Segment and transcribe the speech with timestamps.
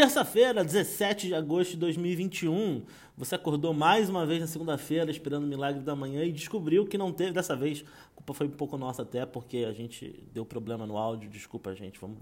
[0.00, 2.86] Terça-feira, 17 de agosto de 2021.
[3.18, 6.96] Você acordou mais uma vez na segunda-feira esperando o milagre da manhã e descobriu que
[6.96, 7.84] não teve dessa vez.
[8.12, 11.28] A culpa foi um pouco nossa até porque a gente deu problema no áudio.
[11.28, 12.00] Desculpa, gente.
[12.00, 12.16] Vamos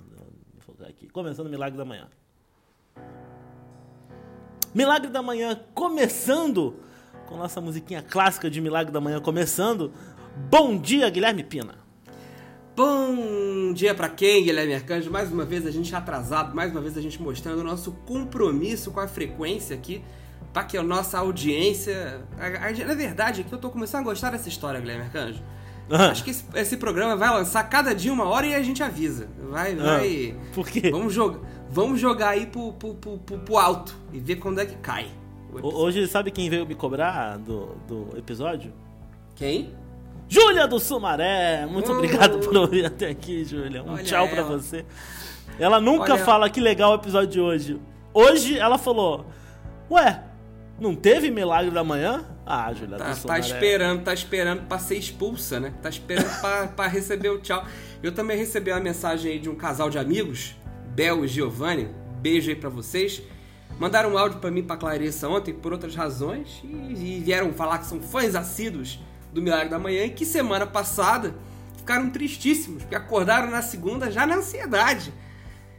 [0.58, 1.08] focar aqui.
[1.08, 2.08] Começando o milagre da manhã.
[4.74, 6.80] Milagre da manhã começando
[7.28, 9.92] com nossa musiquinha clássica de Milagre da Manhã começando.
[10.50, 11.87] Bom dia, Guilherme Pina.
[12.78, 15.10] Bom dia para quem, Guilherme Arcanjo?
[15.10, 18.92] Mais uma vez a gente atrasado, mais uma vez a gente mostrando o nosso compromisso
[18.92, 20.00] com a frequência aqui,
[20.52, 22.24] para que a nossa audiência.
[22.86, 25.42] Na verdade, aqui eu tô começando a gostar dessa história, Guilherme Arcanjo.
[25.90, 26.10] Ah.
[26.10, 29.28] Acho que esse, esse, programa vai lançar cada dia uma hora e a gente avisa.
[29.50, 29.82] Vai, ah.
[29.82, 30.36] vai.
[30.54, 30.88] Por quê?
[30.88, 34.76] Vamos, jogar, vamos jogar aí pro, pro, pro, pro, alto e ver quando é que
[34.76, 35.10] cai.
[35.60, 38.72] Hoje, sabe quem veio me cobrar do, do episódio?
[39.34, 39.74] Quem?
[40.28, 41.64] Júlia do Sumaré!
[41.64, 43.82] Muito uh, obrigado por ouvir até aqui, Júlia.
[43.82, 44.84] Um tchau para você.
[45.58, 46.24] Ela nunca olha...
[46.24, 47.80] fala que legal o episódio de hoje.
[48.12, 49.24] Hoje ela falou:
[49.90, 50.22] Ué,
[50.78, 52.26] não teve milagre da manhã?
[52.44, 53.14] Ah, Júlia tá.
[53.14, 55.72] Tá esperando, tá esperando pra ser expulsa, né?
[55.82, 57.64] Tá esperando pra, pra receber o tchau.
[58.02, 60.54] Eu também recebi uma mensagem aí de um casal de amigos,
[60.94, 61.88] Bel e Giovanni.
[62.20, 63.22] Beijo aí pra vocês.
[63.78, 67.78] Mandaram um áudio para mim, para Clarissa ontem, por outras razões, e, e vieram falar
[67.78, 68.98] que são fãs assíduos
[69.32, 71.34] do Milagre da Manhã e que semana passada
[71.76, 75.12] ficaram tristíssimos, porque acordaram na segunda já na ansiedade.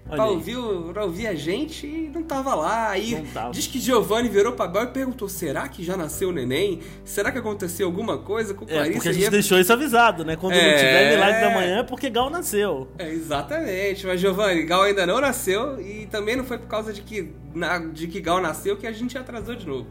[0.10, 0.58] Pra ouvir,
[0.92, 2.90] pra ouvir a gente e não tava lá.
[2.90, 3.52] Aí tava.
[3.52, 6.80] diz que Giovanni virou pra Bel e perguntou: será que já nasceu o neném?
[7.06, 8.90] Será que aconteceu alguma coisa com Clarissa?
[8.90, 10.36] É, porque a gente deixou isso avisado, né?
[10.36, 10.72] Quando é...
[10.72, 12.88] não tiver milagre da manhã é porque Gal nasceu.
[12.98, 14.08] É, exatamente.
[14.08, 17.78] Mas Giovanni, Gal ainda não nasceu e também não foi por causa de que, na,
[17.78, 19.86] de que Gal nasceu que a gente atrasou de novo.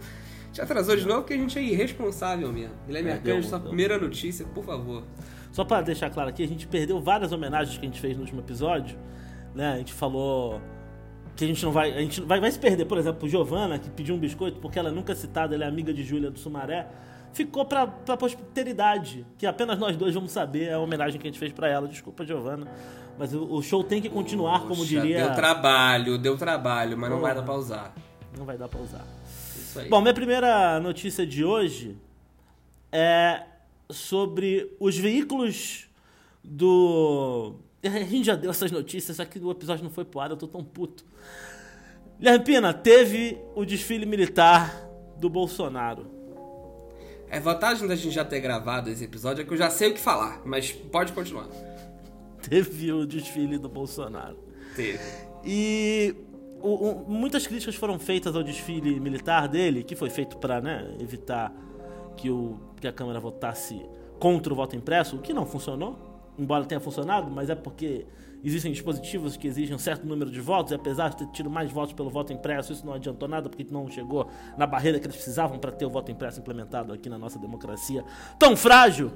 [0.53, 2.75] Te atrasou de novo porque a gente é irresponsável mesmo.
[2.87, 3.69] Guilherme é, Arcanjo, sua deu.
[3.69, 5.05] primeira notícia, por favor.
[5.53, 8.23] Só para deixar claro aqui, a gente perdeu várias homenagens que a gente fez no
[8.23, 8.99] último episódio.
[9.55, 9.73] Né?
[9.73, 10.61] A gente falou
[11.37, 11.93] que a gente não vai.
[11.93, 14.91] A gente vai, vai se perder, por exemplo, Giovana, que pediu um biscoito porque ela
[14.91, 16.87] nunca é citada, ela é amiga de Júlia do Sumaré.
[17.33, 21.39] Ficou pra, pra posteridade, que apenas nós dois vamos saber a homenagem que a gente
[21.39, 21.87] fez para ela.
[21.87, 22.67] Desculpa, Giovana.
[23.19, 25.27] Mas o, o, show tem que continuar, Puxa, como diria.
[25.27, 27.95] Deu trabalho, deu trabalho, mas não vai dar pra usar.
[28.37, 29.05] Não vai dar pra usar.
[29.79, 29.89] Isso aí.
[29.89, 31.97] Bom, minha primeira notícia de hoje
[32.91, 33.43] é
[33.91, 35.89] sobre os veículos
[36.43, 37.55] do.
[37.83, 40.37] A gente já deu essas notícias, só que o episódio não foi pro ar, eu
[40.37, 41.05] tô tão puto.
[42.19, 44.75] Guilherme Pina, teve o desfile militar
[45.17, 46.11] do Bolsonaro.
[47.31, 49.95] É vantagem da gente já ter gravado esse episódio é que eu já sei o
[49.95, 51.47] que falar, mas pode continuar.
[52.49, 54.37] Teve o desfile do Bolsonaro.
[54.75, 54.99] Teve.
[55.45, 56.17] E
[56.61, 60.95] o, o, muitas críticas foram feitas ao desfile militar dele, que foi feito para né,
[61.01, 61.53] evitar
[62.17, 63.81] que, o, que a Câmara votasse
[64.19, 65.97] contra o voto impresso, o que não funcionou,
[66.39, 68.07] embora tenha funcionado, mas é porque
[68.43, 71.71] existem dispositivos que exigem um certo número de votos, e apesar de ter tido mais
[71.71, 75.17] votos pelo voto impresso, isso não adiantou nada, porque não chegou na barreira que eles
[75.17, 78.05] precisavam para ter o voto impresso implementado aqui na nossa democracia
[78.39, 79.11] tão frágil.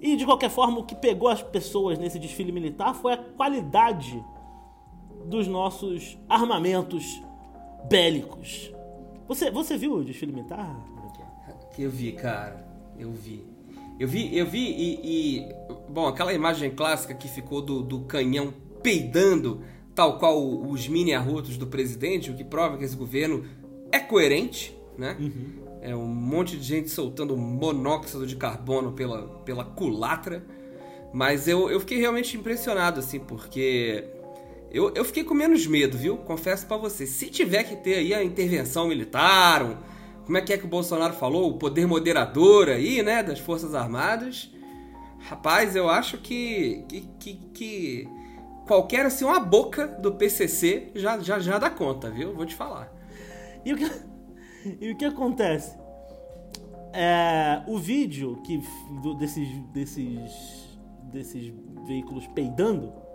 [0.00, 4.22] E de qualquer forma, o que pegou as pessoas nesse desfile militar foi a qualidade
[5.28, 7.04] dos nossos armamentos
[7.88, 8.72] bélicos.
[9.28, 10.76] Você, você viu o desfile militar?
[11.78, 12.66] Eu vi, cara.
[12.98, 13.46] Eu vi.
[14.00, 15.54] Eu vi, eu vi e, e,
[15.88, 18.52] Bom, aquela imagem clássica que ficou do, do canhão
[18.82, 19.62] peidando,
[19.94, 23.44] tal qual os mini arrotos do presidente, o que prova que esse governo
[23.90, 25.16] é coerente, né?
[25.18, 25.68] Uhum.
[25.80, 30.44] É um monte de gente soltando monóxido de carbono pela, pela culatra.
[31.12, 34.04] Mas eu, eu fiquei realmente impressionado, assim, porque
[34.70, 36.18] eu, eu fiquei com menos medo, viu?
[36.18, 37.06] Confesso para você.
[37.06, 39.76] Se tiver que ter aí a intervenção militar, um,
[40.24, 41.50] como é que é que o Bolsonaro falou?
[41.50, 43.22] O poder moderador aí, né?
[43.22, 44.52] Das Forças Armadas.
[45.20, 48.08] Rapaz, eu acho que, que, que, que
[48.66, 52.34] qualquer, assim, uma boca do PCC já, já, já dá conta, viu?
[52.34, 52.92] Vou te falar.
[53.64, 53.90] E o que,
[54.80, 55.76] e o que acontece?
[56.92, 58.60] É, o vídeo que,
[59.18, 60.78] desses, desses,
[61.10, 61.52] desses
[61.86, 63.07] veículos peidando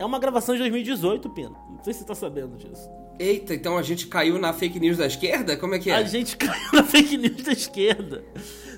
[0.00, 1.56] é uma gravação de 2018, Pino.
[1.68, 2.88] Não sei se você tá sabendo disso.
[3.18, 5.58] Eita, então a gente caiu na fake news da esquerda?
[5.58, 5.94] Como é que é?
[5.94, 8.24] A gente caiu na fake news da esquerda.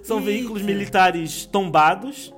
[0.02, 0.30] São Eita.
[0.30, 2.34] veículos militares tombados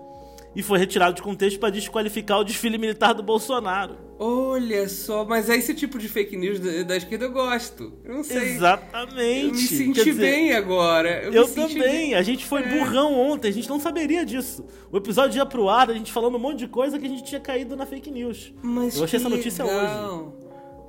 [0.55, 3.97] e foi retirado de contexto para desqualificar o desfile militar do Bolsonaro.
[4.17, 7.93] Olha só, mas é esse tipo de fake news da, da esquerda eu gosto.
[8.05, 8.55] Eu não sei.
[8.55, 9.47] Exatamente.
[9.47, 11.25] Eu me senti dizer, bem agora.
[11.25, 11.79] Eu, eu também.
[11.79, 12.15] Bem.
[12.15, 12.79] A gente foi é.
[12.79, 14.65] burrão ontem, a gente não saberia disso.
[14.91, 17.25] O episódio ia pro ar, a gente falando um monte de coisa que a gente
[17.25, 18.53] tinha caído na fake news.
[18.63, 20.35] Mas eu achei essa notícia legal.
[20.39, 20.45] hoje.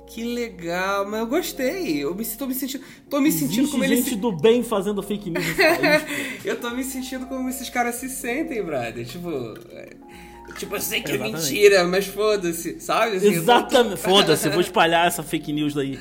[0.06, 2.04] Que legal, mas eu gostei.
[2.04, 2.84] Eu me, tô me sentindo.
[3.10, 4.16] Tô me sentindo Existe como gente eles.
[4.16, 5.44] do bem fazendo fake news.
[6.44, 9.04] eu tô me sentindo como esses caras se sentem, brother.
[9.04, 9.54] Tipo.
[10.48, 11.42] É, Tipo, eu sei que é Exatamente.
[11.42, 13.16] mentira, mas foda-se, sabe?
[13.16, 13.96] Assim, eu tô- Exatamente.
[14.00, 15.98] Foda-se, vou espalhar essa fake news daí.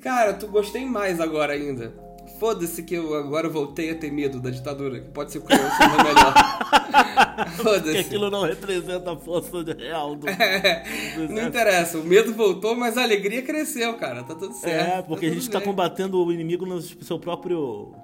[0.00, 1.92] Cara, tu gostei mais agora ainda.
[2.40, 5.00] Foda-se que eu agora voltei a ter medo da ditadura.
[5.00, 6.34] que Pode ser que eu seja melhor.
[7.56, 7.98] Porque Foda-se.
[7.98, 10.26] aquilo não representa a força real do.
[10.28, 10.84] É,
[11.28, 14.22] não interessa, o medo voltou, mas a alegria cresceu, cara.
[14.24, 14.98] Tá tudo certo.
[14.98, 15.66] É, porque a tudo gente tá bem.
[15.68, 17.94] combatendo o inimigo no seu próprio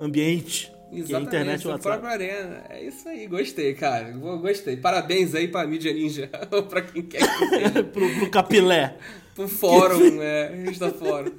[0.00, 0.72] ambiente.
[0.90, 2.06] Que é a Exatamente, internet o WhatsApp.
[2.06, 2.64] arena.
[2.70, 4.12] É isso aí, gostei, cara.
[4.12, 4.76] Go- Gostei.
[4.76, 7.82] Parabéns aí pra mídia ninja, ou pra quem quer que seja.
[7.92, 8.96] pro, pro capilé.
[9.34, 11.32] Pro fórum, é, revista fórum.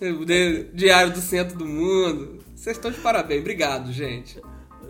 [0.74, 2.38] Diário do Centro do Mundo.
[2.54, 3.40] Vocês estão de parabéns.
[3.40, 4.40] Obrigado, gente.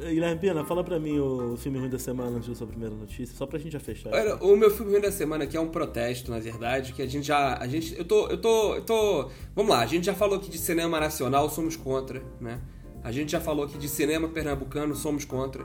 [0.00, 3.36] Guilherme Pena, fala pra mim o filme ruim da semana antes da sua primeira notícia,
[3.36, 4.12] só pra gente já fechar.
[4.12, 7.06] Olha, o meu filme ruim da semana aqui é um protesto, na verdade, que a
[7.06, 7.58] gente já.
[7.58, 8.28] A gente, eu tô.
[8.28, 8.74] Eu tô.
[8.74, 9.30] Eu tô.
[9.54, 12.60] Vamos lá, a gente já falou aqui de cinema nacional, somos contra, né?
[13.02, 15.64] A gente já falou aqui de cinema pernambucano, somos contra.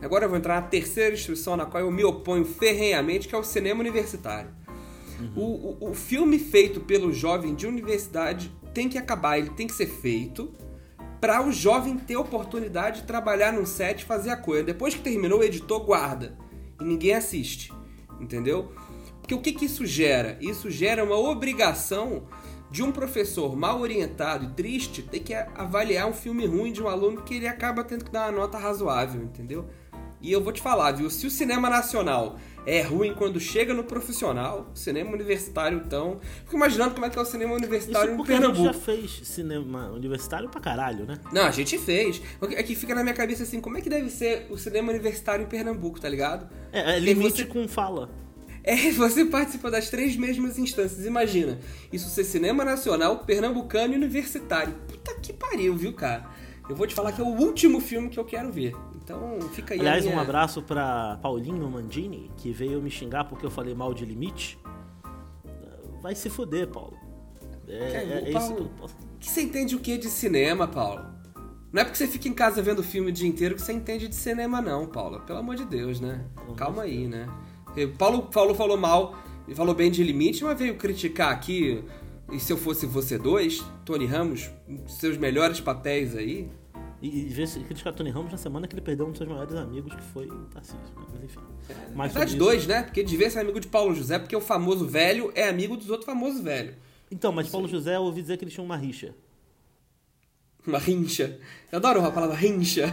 [0.00, 3.38] Agora eu vou entrar na terceira instituição na qual eu me oponho ferrenhamente, que é
[3.38, 4.50] o cinema universitário.
[5.36, 9.72] O, o, o filme feito pelo jovem de universidade tem que acabar, ele tem que
[9.72, 10.50] ser feito
[11.22, 14.64] para o jovem ter oportunidade de trabalhar num set e fazer a coisa.
[14.64, 16.36] Depois que terminou, o editor guarda
[16.80, 17.72] e ninguém assiste,
[18.20, 18.72] entendeu?
[19.20, 20.36] Porque o que, que isso gera?
[20.40, 22.24] Isso gera uma obrigação
[22.72, 26.88] de um professor mal orientado e triste ter que avaliar um filme ruim de um
[26.88, 29.68] aluno que ele acaba tendo que dar uma nota razoável, entendeu?
[30.20, 31.08] E eu vou te falar, viu?
[31.08, 36.20] Se o cinema nacional é ruim quando chega no profissional, cinema universitário, então.
[36.44, 38.72] Fico imaginando como é que é o cinema universitário Isso em porque a gente Pernambuco.
[38.74, 41.18] já fez cinema universitário pra caralho, né?
[41.32, 42.22] Não, a gente fez.
[42.54, 45.44] É que fica na minha cabeça assim, como é que deve ser o cinema universitário
[45.44, 46.48] em Pernambuco, tá ligado?
[46.72, 48.08] É, é Porque limite você- com fala.
[48.64, 51.04] É, você participa das três mesmas instâncias.
[51.04, 51.58] Imagina,
[51.92, 54.72] isso ser cinema nacional, pernambucano e universitário.
[54.86, 56.24] Puta que pariu, viu, cara?
[56.68, 58.72] Eu vou te falar que é o último filme que eu quero ver.
[59.02, 60.16] Então, fica aí Aliás, minha...
[60.16, 64.58] um abraço pra Paulinho Mandini, que veio me xingar porque eu falei mal de limite.
[66.00, 66.96] Vai se fuder, Paulo.
[67.68, 68.96] É, é- é o isso Paulo- que eu posso.
[69.20, 71.04] Que você entende o que de cinema, Paulo?
[71.72, 74.06] Não é porque você fica em casa vendo filme o dia inteiro que você entende
[74.08, 75.20] de cinema, não, Paulo.
[75.20, 76.24] Pelo amor de Deus, né?
[76.56, 77.28] Calma aí, né?
[77.96, 79.14] Paulo, Paulo falou mal
[79.48, 81.82] e falou bem de limite, mas veio criticar aqui.
[82.30, 84.50] E se eu fosse você dois, Tony Ramos,
[84.86, 86.50] seus melhores papéis aí.
[87.02, 89.28] E, e ver se criticar Tony Ramos na semana que ele perdeu um dos seus
[89.28, 91.04] maiores amigos, que foi Tarcísio, né?
[91.12, 91.40] Mas enfim.
[91.40, 92.82] Na Mas verdade, isso- dois, né?
[92.84, 96.06] Porque devia ser amigo de Paulo José, porque o famoso velho é amigo dos outros
[96.06, 96.76] famosos velhos.
[97.10, 99.14] Então, mas Paulo José, eu ouvi dizer que eles tinham uma rixa.
[100.66, 101.38] Uma rincha.
[101.72, 102.84] Eu adoro a palavra rincha.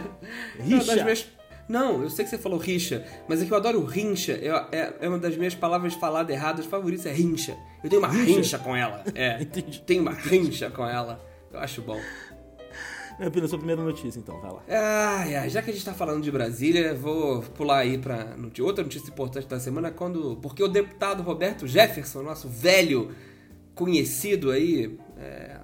[0.58, 1.02] É Rixa?
[1.04, 1.28] minhas-
[1.68, 4.32] Não, eu sei que você falou rixa, mas é que eu adoro rincha.
[4.32, 7.56] Eu- É, é uma das minhas palavras faladas erradas favoritas, é rincha.
[7.84, 8.24] Eu tenho uma Rincha?
[8.38, 9.04] rincha com ela.
[9.14, 9.80] É, Entendi.
[9.86, 11.24] tenho uma rincha com ela.
[11.52, 12.00] Eu acho bom.
[13.20, 14.62] É apenas a sua primeira notícia, então, vai lá.
[14.66, 18.82] Ai, ai, já que a gente tá falando de Brasília, vou pular aí pra outra
[18.82, 23.10] notícia importante da semana, quando porque o deputado Roberto Jefferson, nosso velho
[23.74, 25.58] conhecido aí, é,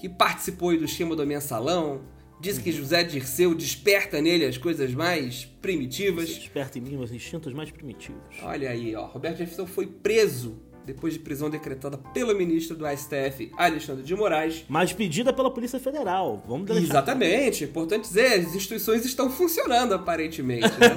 [0.00, 2.02] que participou do esquema do mensalão,
[2.40, 6.28] disse que José Dirceu desperta nele as coisas mais primitivas.
[6.28, 8.22] desperta em mim os instintos mais primitivos.
[8.40, 13.50] Olha aí, ó, Roberto Jefferson foi preso depois de prisão decretada pelo ministro do STF,
[13.56, 16.42] Alexandre de Moraes, Mas pedida pela Polícia Federal.
[16.46, 16.82] Vamos deixar.
[16.82, 20.68] Exatamente, importante dizer, as instituições estão funcionando aparentemente.
[20.68, 20.94] né?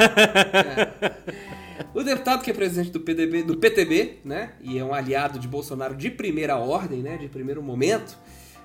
[1.77, 1.85] É.
[1.93, 5.47] O deputado que é presidente do, PDB, do PTB, né, e é um aliado de
[5.47, 8.17] Bolsonaro de primeira ordem, né, de primeiro momento,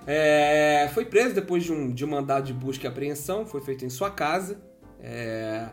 [0.06, 3.84] é, foi preso depois de um, de um mandado de busca e apreensão, foi feito
[3.84, 4.60] em sua casa.
[5.00, 5.68] é,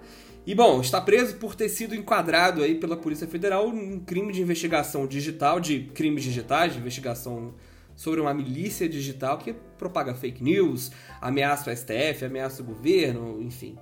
[0.46, 4.42] e bom, está preso por ter sido enquadrado aí pela Polícia Federal em crime de
[4.42, 7.54] investigação digital, de crimes digitais, de investigação
[7.96, 10.92] sobre uma milícia digital que propaga fake news,
[11.22, 13.78] ameaça o STF, ameaça o governo, enfim.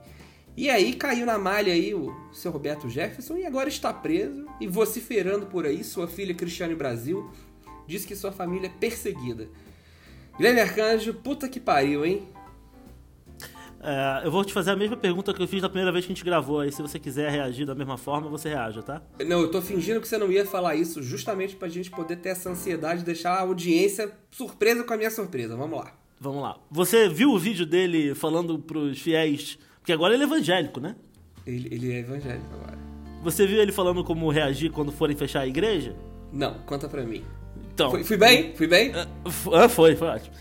[0.57, 4.65] E aí caiu na malha aí o seu Roberto Jefferson e agora está preso e
[4.65, 5.83] vociferando por aí.
[5.83, 7.31] Sua filha Cristiane Brasil
[7.85, 9.47] diz que sua família é perseguida.
[10.35, 12.27] Guilherme Arcanjo, puta que pariu, hein?
[13.81, 16.11] É, eu vou te fazer a mesma pergunta que eu fiz da primeira vez que
[16.11, 16.61] a gente gravou.
[16.61, 19.01] Aí, se você quiser reagir da mesma forma, você reaja, tá?
[19.25, 22.29] Não, eu tô fingindo que você não ia falar isso justamente pra gente poder ter
[22.29, 25.55] essa ansiedade de deixar a audiência surpresa com a minha surpresa.
[25.55, 25.93] Vamos lá.
[26.19, 26.57] Vamos lá.
[26.71, 29.59] Você viu o vídeo dele falando pros fiéis?
[29.79, 30.95] Porque agora ele é evangélico, né?
[31.45, 32.77] Ele, ele é evangélico agora.
[33.23, 35.95] Você viu ele falando como reagir quando forem fechar a igreja?
[36.31, 37.23] Não, conta pra mim.
[37.73, 37.91] Então.
[37.91, 38.55] Fui, fui bem?
[38.55, 38.91] Fui bem?
[39.53, 40.35] Ah, foi, foi ótimo.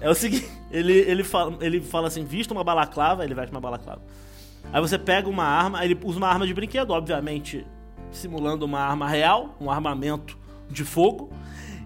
[0.00, 3.60] É o seguinte, ele, ele, fala, ele fala assim, vista uma balaclava, ele veste uma
[3.60, 4.02] balaclava.
[4.72, 7.66] Aí você pega uma arma, ele usa uma arma de brinquedo, obviamente
[8.10, 11.30] simulando uma arma real, um armamento de fogo.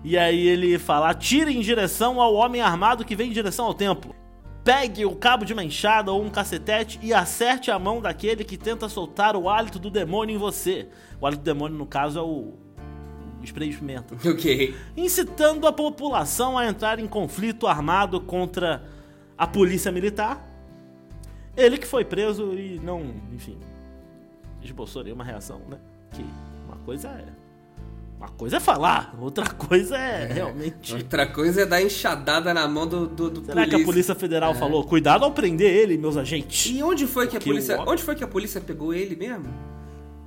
[0.03, 3.75] E aí ele fala, atire em direção ao homem armado que vem em direção ao
[3.75, 4.15] templo.
[4.65, 8.57] Pegue o cabo de uma enxada ou um cacetete e acerte a mão daquele que
[8.57, 10.89] tenta soltar o hálito do demônio em você.
[11.21, 12.55] O hálito do demônio, no caso, é o
[13.47, 14.15] spray de pimenta.
[14.29, 14.75] Ok.
[14.97, 18.83] Incitando a população a entrar em conflito armado contra
[19.37, 20.47] a polícia militar.
[21.57, 23.03] Ele que foi preso e não,
[23.35, 23.59] enfim,
[24.63, 25.79] esboçou nenhuma reação, né?
[26.13, 26.25] Que
[26.67, 27.25] uma coisa é.
[28.19, 30.95] Uma coisa é falar, outra coisa é, realmente.
[30.95, 34.55] Outra coisa é dar enxadada na mão do, do, do Será que a Polícia Federal
[34.55, 34.85] falou?
[34.85, 36.71] Cuidado ao prender ele, meus agentes.
[36.71, 37.81] E onde foi que a Porque polícia.
[37.81, 39.47] o- Onde foi que a polícia pegou ele mesmo?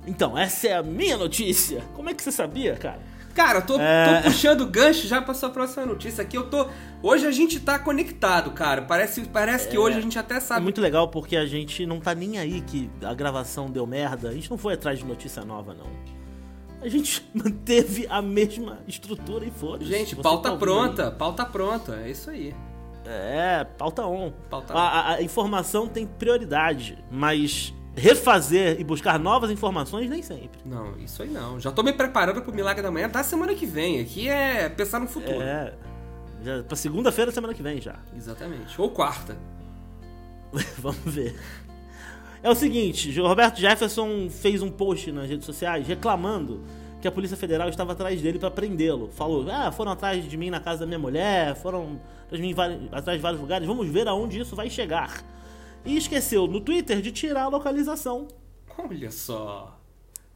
[0.06, 1.82] Então, essa é a minha notícia.
[1.94, 3.00] Como é que você sabia, cara?
[3.34, 4.20] Cara, eu tô, É.
[4.22, 6.36] tô puxando gancho já pra sua próxima notícia aqui.
[6.36, 6.66] Eu tô.
[7.02, 8.82] Hoje a gente tá conectado, cara.
[8.82, 10.62] Parece, parece que hoje a gente até É sabe.
[10.62, 14.28] muito legal porque a gente não tá nem aí que a gravação deu merda.
[14.28, 15.86] A gente não foi atrás de notícia nova, não.
[16.80, 19.90] A gente manteve a mesma estrutura e foda-se.
[19.90, 20.78] Gente, Você pauta tá ouvindo aí.
[20.94, 21.96] pronta, pauta pronta.
[22.04, 22.54] É isso aí.
[23.06, 24.32] É, pauta on.
[24.48, 30.60] Pauta a, a- a informação tem prioridade, mas refazer e buscar novas informações nem sempre.
[30.64, 31.58] Não, isso aí não.
[31.60, 34.00] Já tô me preparando pro milagre da manhã da semana que vem.
[34.00, 35.40] Aqui é pensar no futuro.
[35.40, 35.72] É.
[36.42, 37.96] Já, pra segunda-feira da semana que vem já.
[38.16, 38.78] Exatamente.
[38.80, 39.36] Ou quarta.
[40.78, 41.38] Vamos ver.
[42.42, 46.62] É o seguinte, o Roberto Jefferson fez um post nas redes sociais reclamando
[47.00, 49.08] que a Polícia Federal estava atrás dele para prendê-lo.
[49.12, 52.88] Falou: "Ah, foram atrás de mim na casa da minha mulher, foram atrás de vari-
[52.92, 53.66] atrás de vários lugares.
[53.66, 55.22] Vamos ver aonde isso vai chegar."
[55.84, 58.28] E esqueceu no Twitter de tirar a localização.
[58.78, 59.78] Olha só.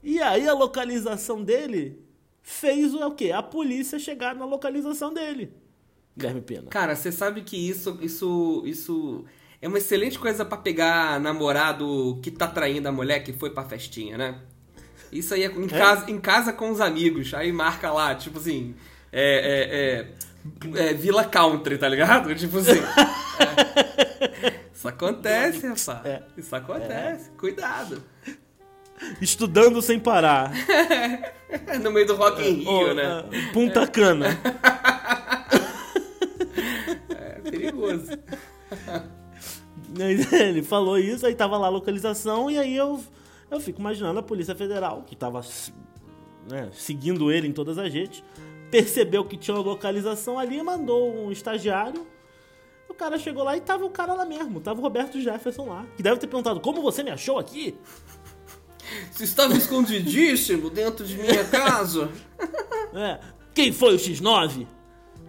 [0.03, 1.99] E aí a localização dele
[2.43, 3.33] fez o quê?
[3.33, 5.53] A polícia chegar na localização dele.
[6.17, 6.69] Guilherme Pena.
[6.69, 9.25] Cara, você sabe que isso, isso, isso
[9.61, 13.65] é uma excelente coisa pra pegar namorado que tá traindo a mulher que foi pra
[13.65, 14.41] festinha, né?
[15.11, 17.33] Isso aí é em, Casa, em casa com os amigos.
[17.35, 18.75] Aí marca lá, tipo assim,
[19.11, 20.07] é,
[20.75, 22.35] é, é, é Vila Country, tá ligado?
[22.35, 22.81] Tipo assim.
[24.89, 25.51] é.
[25.51, 26.07] Isso acontece, rapaz.
[26.07, 26.23] É.
[26.37, 27.31] Isso acontece.
[27.33, 28.03] Cuidado.
[29.21, 30.53] Estudando sem parar.
[31.83, 33.05] No meio do Rock in Rio, Ô, né?
[33.07, 34.39] ah, Punta Cana.
[37.09, 38.11] É perigoso.
[40.31, 43.03] Ele falou isso, aí tava lá a localização, e aí eu,
[43.51, 45.41] eu fico imaginando a Polícia Federal, que tava
[46.51, 48.23] né, seguindo ele em todas as redes,
[48.71, 52.07] percebeu que tinha uma localização ali, mandou um estagiário.
[52.99, 55.87] O cara chegou lá e tava o cara lá mesmo, tava o Roberto Jefferson lá.
[55.97, 57.79] Que deve ter perguntado: como você me achou aqui?
[59.13, 62.11] Você estava escondidíssimo dentro de minha casa.
[62.95, 63.21] É,
[63.55, 64.67] Quem foi o X9?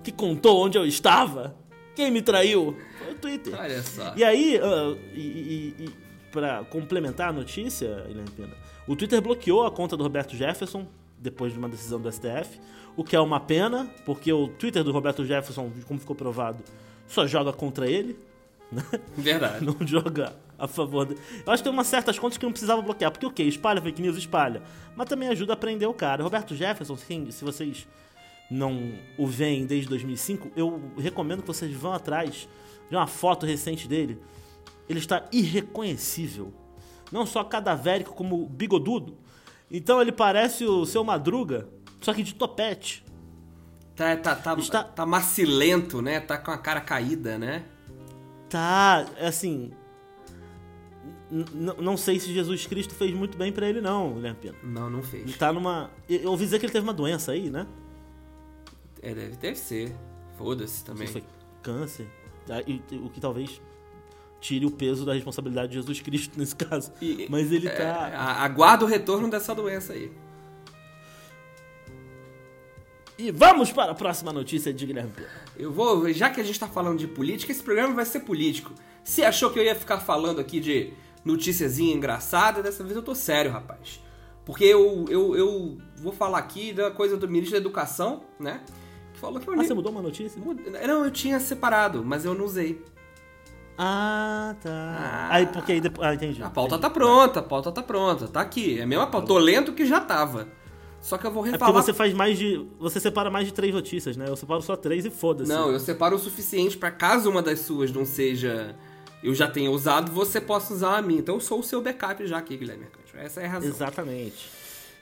[0.01, 1.57] Que contou onde eu estava?
[1.93, 2.75] Quem me traiu?
[2.97, 3.53] Foi o Twitter.
[3.59, 4.13] Olha só.
[4.15, 5.89] E aí, ah, e, e, e
[6.31, 8.55] pra complementar a notícia, Helene Pena,
[8.87, 12.61] o Twitter bloqueou a conta do Roberto Jefferson depois de uma decisão do STF,
[12.95, 16.63] o que é uma pena, porque o Twitter do Roberto Jefferson, como ficou provado,
[17.09, 18.17] só joga contra ele,
[18.71, 18.83] né?
[19.17, 19.65] Verdade.
[19.65, 21.19] não joga a favor dele.
[21.45, 23.43] Eu acho que tem umas certas contas que não precisava bloquear, porque o quê?
[23.43, 24.61] Espalha fake news, espalha.
[24.95, 26.23] Mas também ajuda a prender o cara.
[26.23, 27.87] Roberto Jefferson, sim, se vocês
[28.49, 32.47] não o veem desde 2005, eu recomendo que vocês vão atrás
[32.89, 34.19] de uma foto recente dele.
[34.87, 36.53] Ele está irreconhecível.
[37.11, 39.17] Não só cadavérico, como bigodudo.
[39.71, 41.67] Então ele parece o seu Madruga,
[42.01, 43.03] só que de topete.
[43.99, 46.21] Tá, tá, tá, Está- tá macilento, né?
[46.21, 47.65] Tá com a cara caída, né?
[48.49, 49.73] Tá, assim.
[51.77, 54.37] Não sei se Jesus Cristo fez muito bem pra ele, não, Guilherme.
[54.63, 55.37] Não, não Ele fez.
[55.37, 55.91] tá numa.
[56.09, 57.67] Eu eu ouvi dizer que ele teve uma doença aí, né?
[59.01, 59.93] É, deve, deve ser.
[60.37, 61.05] Foda-se também.
[61.05, 61.23] se foi
[61.61, 62.07] câncer.
[62.49, 62.63] Ah,
[63.03, 63.61] O que talvez
[64.39, 66.91] tire o peso da responsabilidade de Jesus Cristo nesse caso.
[67.01, 68.07] E- Mas ele É, tá.
[68.41, 70.09] aguarda o retorno dessa doença aí.
[73.19, 75.11] E vamos para a próxima notícia de Guilherme.
[75.57, 78.71] Eu vou, já que a gente tá falando de política, esse programa vai ser político.
[79.03, 80.93] Você achou que eu ia ficar falando aqui de
[81.25, 82.63] noticiazinha engraçada?
[82.63, 83.99] Dessa vez eu tô sério, rapaz.
[84.45, 88.61] Porque eu, eu, eu vou falar aqui da coisa do ministro da Educação, né?
[89.13, 90.41] Que falou que o Ah, você mudou uma notícia?
[90.87, 92.81] Não, eu tinha separado, mas eu não usei.
[93.77, 94.69] Ah, tá.
[94.71, 95.27] Ah.
[95.31, 96.07] Aí, porque aí depois.
[96.07, 96.41] Ah, entendi.
[96.41, 96.81] A pauta entendi.
[96.83, 98.79] tá pronta, a pauta tá pronta, tá aqui.
[98.79, 99.27] É a mesma pauta.
[99.27, 100.47] Tô lento que já tava.
[101.01, 101.83] Só que eu vou É porque refalar.
[101.83, 102.65] você faz mais de.
[102.79, 104.25] Você separa mais de três notícias, né?
[104.27, 105.49] Eu separo só três e foda-se.
[105.49, 108.75] Não, eu separo o suficiente pra caso uma das suas não seja.
[109.23, 111.19] Eu já tenha usado, você possa usar a minha.
[111.19, 113.11] Então eu sou o seu backup já aqui, Guilherme Mercante.
[113.17, 113.69] Essa é a razão.
[113.69, 114.49] Exatamente.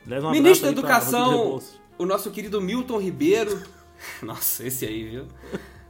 [0.05, 1.61] Leva um Ministro da Educação,
[1.97, 3.61] o nosso querido Milton Ribeiro.
[4.21, 5.25] Nossa, esse aí, viu?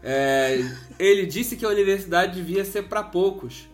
[0.01, 0.59] É,
[0.97, 3.69] ele disse que a universidade devia ser pra poucos.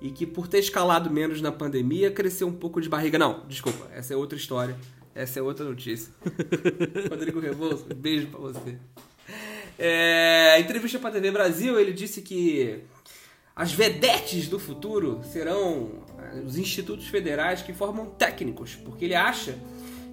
[0.00, 3.18] E que por ter escalado menos na pandemia, cresceu um pouco de barriga.
[3.18, 4.76] Não, desculpa, essa é outra história.
[5.16, 6.12] Essa é outra notícia.
[7.08, 8.76] Rodrigo Rebouças, beijo pra você.
[9.78, 12.80] É, entrevista pra TV Brasil, ele disse que
[13.54, 19.58] As vedetes do futuro serão eh, os institutos federais que formam técnicos, porque ele acha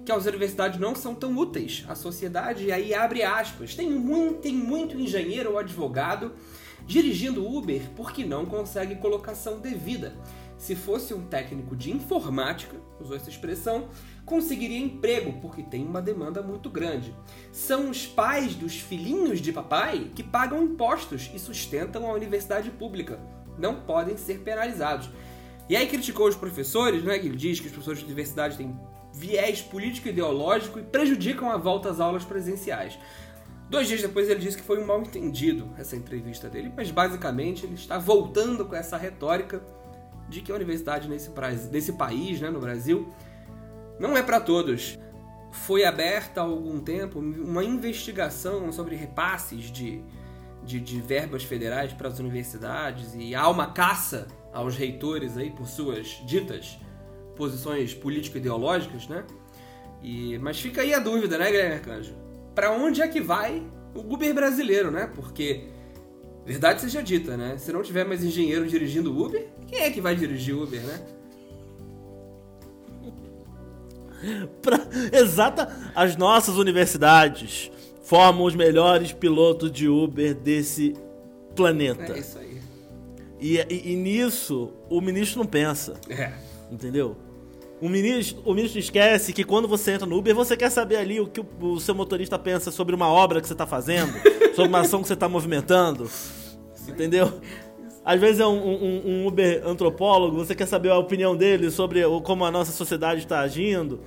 [0.06, 3.74] que as universidades não são tão úteis à sociedade, e aí abre aspas.
[3.74, 6.32] Tem muito, tem muito engenheiro ou advogado
[6.86, 10.14] dirigindo Uber porque não consegue colocação devida.
[10.56, 13.88] Se fosse um técnico de informática, usou essa expressão,
[14.24, 17.14] conseguiria emprego porque tem uma demanda muito grande.
[17.52, 23.20] São os pais dos filhinhos de papai que pagam impostos e sustentam a universidade pública.
[23.58, 25.10] Não podem ser penalizados.
[25.68, 27.18] E aí criticou os professores, né?
[27.18, 28.78] Que ele diz que os professores de universidade têm
[29.12, 32.98] viés político ideológico e prejudicam a volta às aulas presenciais.
[33.70, 37.64] Dois dias depois ele disse que foi um mal entendido essa entrevista dele, mas basicamente
[37.64, 39.62] ele está voltando com essa retórica
[40.28, 41.30] de que a universidade nesse,
[41.70, 43.12] nesse país, né, no Brasil,
[43.98, 44.98] não é para todos.
[45.52, 50.02] Foi aberta há algum tempo uma investigação sobre repasses de,
[50.64, 55.66] de, de verbas federais para as universidades e há uma caça aos reitores aí por
[55.66, 56.78] suas ditas
[57.36, 59.24] posições político-ideológicas, né?
[60.02, 62.14] E, mas fica aí a dúvida, né, Guilherme Arcanjo?
[62.54, 63.62] Para onde é que vai
[63.94, 65.10] o Uber brasileiro, né?
[65.14, 65.68] Porque,
[66.44, 67.56] verdade seja dita, né?
[67.58, 71.00] Se não tiver mais engenheiro dirigindo Uber, quem é que vai dirigir Uber, né?
[74.62, 74.80] pra,
[75.12, 77.70] exata, as nossas universidades
[78.02, 80.94] formam os melhores pilotos de Uber desse
[81.54, 82.12] planeta.
[82.12, 82.60] É isso aí.
[83.40, 85.94] E, e, e nisso o ministro não pensa.
[86.08, 86.32] É.
[86.70, 87.16] Entendeu?
[87.84, 91.20] O ministro, o ministro esquece que quando você entra no Uber, você quer saber ali
[91.20, 94.10] o que o, o seu motorista pensa sobre uma obra que você está fazendo,
[94.56, 96.08] sobre uma ação que você está movimentando.
[96.88, 97.30] Entendeu?
[98.02, 102.00] Às vezes é um, um, um, Uber antropólogo, você quer saber a opinião dele sobre
[102.22, 104.00] como a nossa sociedade está agindo.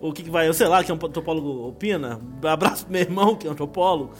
[0.00, 2.20] O que, que vai, eu sei lá, que é um antropólogo opina.
[2.44, 4.12] Abraço pro meu irmão, que é um antropólogo.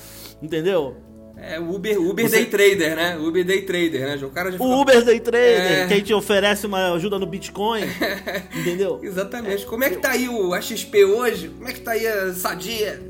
[0.42, 0.96] Entendeu?
[1.36, 2.36] É o Uber, Uber Você...
[2.36, 3.18] Day Trader, né?
[3.18, 4.26] Uber Day Trader, né?
[4.26, 5.86] O, cara já o Uber Day Trader, é...
[5.86, 7.82] que a gente oferece uma ajuda no Bitcoin.
[8.56, 9.00] entendeu?
[9.02, 9.66] Exatamente.
[9.66, 11.48] Como é que tá aí o AXP hoje?
[11.48, 13.00] Como é que tá aí a Sadia?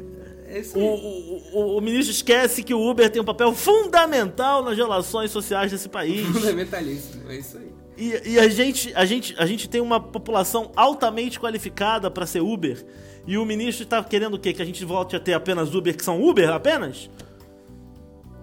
[0.49, 4.77] É o, o, o, o, ministro esquece que o Uber tem um papel fundamental nas
[4.77, 6.25] relações sociais desse país.
[6.27, 7.73] Fundamentalíssimo, é isso aí.
[7.97, 12.43] E, e, a, gente, a, gente, a gente tem uma população altamente qualificada para ser
[12.43, 12.85] Uber.
[13.27, 14.53] E o ministro está querendo o quê?
[14.53, 17.11] Que a gente volte a ter apenas Uber que são Uber apenas?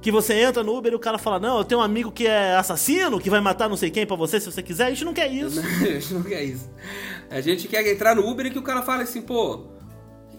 [0.04, 2.28] Que você entra no Uber e o cara fala: Não, eu tenho um amigo que
[2.28, 4.88] é assassino, que vai matar não sei quem pra você se você quiser.
[4.88, 5.62] A gente não quer isso.
[5.64, 6.70] a gente não quer isso.
[7.30, 9.68] A gente quer entrar no Uber e que o cara fale assim: Pô,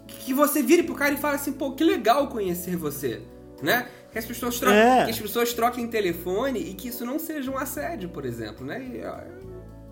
[0.06, 3.22] que você vire pro cara e fale assim: Pô, que legal conhecer você,
[3.62, 3.88] né?
[4.12, 5.04] Que as pessoas, troquem, é.
[5.06, 8.80] que as pessoas troquem telefone e que isso não seja um assédio, por exemplo, né?
[8.80, 9.02] E,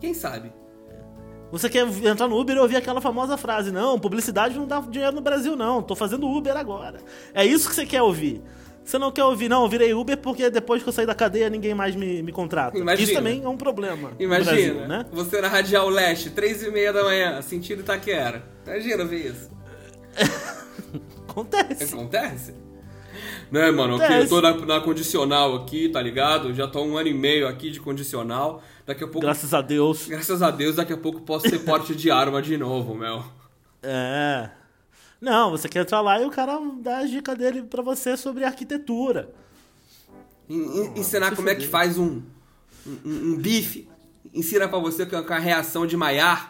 [0.01, 0.53] quem sabe?
[1.51, 5.17] Você quer entrar no Uber e ouvir aquela famosa frase: Não, publicidade não dá dinheiro
[5.17, 5.83] no Brasil, não.
[5.83, 7.01] Tô fazendo Uber agora.
[7.33, 8.43] É isso que você quer ouvir.
[8.85, 11.49] Você não quer ouvir, não, eu virei Uber porque depois que eu saí da cadeia
[11.49, 12.77] ninguém mais me, me contrata.
[12.77, 13.05] Imagina.
[13.05, 14.13] Isso também é um problema.
[14.19, 15.07] Imagina, Brasil, né?
[15.13, 18.45] Você na Radial Leste, três e meia da manhã, sentindo Itaquera.
[18.67, 19.51] Imagina ver isso.
[21.29, 21.95] Acontece.
[21.95, 22.55] Acontece?
[23.51, 24.23] Né, mano, Acontece.
[24.23, 26.53] eu tô na, na, condicional aqui, tá ligado?
[26.53, 28.63] Já tô um ano e meio aqui de condicional.
[28.87, 29.21] Daqui a pouco.
[29.21, 30.09] Graças a Deus.
[30.09, 33.23] Graças a Deus, daqui a pouco posso ser porte de arma de novo, meu.
[33.83, 34.51] É.
[35.23, 38.43] Não, você quer entrar lá e o cara dá a dica dele para você sobre
[38.43, 39.33] arquitetura.
[40.97, 42.21] ensinar como é que faz um,
[42.85, 43.89] um, um bife.
[44.35, 46.49] Ensina para você com a reação de Maillard,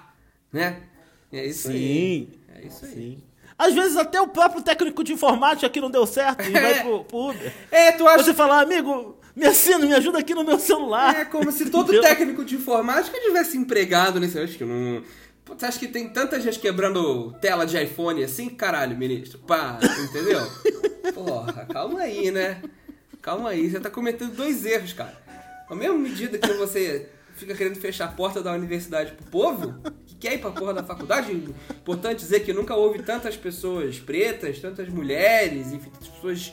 [0.51, 0.85] né?
[1.31, 1.75] É isso Sim.
[1.75, 2.29] aí.
[2.55, 2.93] É isso aí.
[2.93, 3.23] Sim.
[3.59, 6.61] Às vezes até o próprio técnico de informática aqui não deu certo e é.
[6.61, 7.53] vai pro, pro Uber.
[7.71, 8.25] É, tu acha...
[8.25, 11.15] Você fala, amigo, me assina, me ajuda aqui no meu celular.
[11.15, 14.39] É como se todo técnico de informática tivesse empregado nesse...
[14.39, 15.03] Acho que não...
[15.46, 18.48] Você acha que tem tanta gente quebrando tela de iPhone assim?
[18.48, 19.38] Caralho, ministro.
[19.40, 20.40] Pá, entendeu?
[21.12, 22.62] Porra, calma aí, né?
[23.20, 25.20] Calma aí, você tá cometendo dois erros, cara.
[25.68, 29.74] A mesma medida que você fica querendo fechar a porta da universidade pro povo,
[30.07, 31.33] que quer ir pra porra da faculdade,
[31.70, 36.52] importante dizer que nunca houve tantas pessoas pretas, tantas mulheres, enfim, tantas pessoas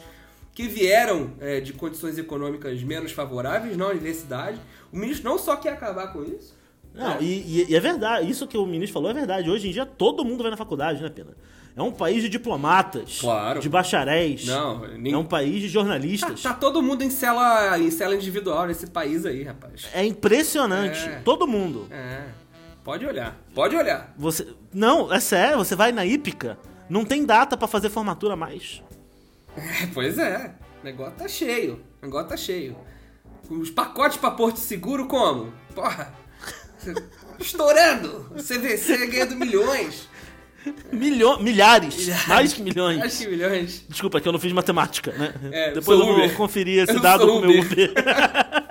[0.54, 4.60] que vieram é, de condições econômicas menos favoráveis na universidade.
[4.91, 6.56] O ministro não só quer acabar com isso,
[7.00, 7.18] não, é.
[7.22, 9.50] E, e, é verdade, isso que o ministro falou é verdade.
[9.50, 11.32] Hoje em dia todo mundo vai na faculdade, né, Pena?
[11.76, 13.62] É um país de diplomatas, claro.
[13.62, 14.46] de bacharéis.
[14.46, 15.14] Não, nem...
[15.14, 16.42] É um país de jornalistas.
[16.42, 19.88] Tá, tá, todo mundo em cela, em cela individual nesse país aí, rapaz.
[19.94, 21.08] É impressionante.
[21.08, 21.22] É.
[21.24, 21.88] Todo mundo.
[21.90, 22.26] É.
[22.84, 23.40] Pode olhar.
[23.56, 24.14] Pode olhar.
[24.18, 26.58] Você Não, é sério, você vai na Ípica,
[26.90, 28.84] não tem data para fazer formatura mais.
[29.56, 30.56] É, pois é.
[30.82, 31.82] O negócio tá cheio.
[32.02, 32.76] O negócio tá cheio.
[33.50, 35.54] Os pacotes para Porto Seguro como?
[35.74, 36.14] Porra.
[37.39, 38.32] Estourando!
[38.36, 40.08] CVC ganhando milhões.
[40.92, 42.98] Milho milhares, milhares, mais que milhões.
[42.98, 43.86] Mais que milhões.
[43.88, 45.34] Desculpa, é que eu não fiz matemática, né?
[45.52, 47.94] É, Depois eu vou conferir esse eu dado com o meu Uber.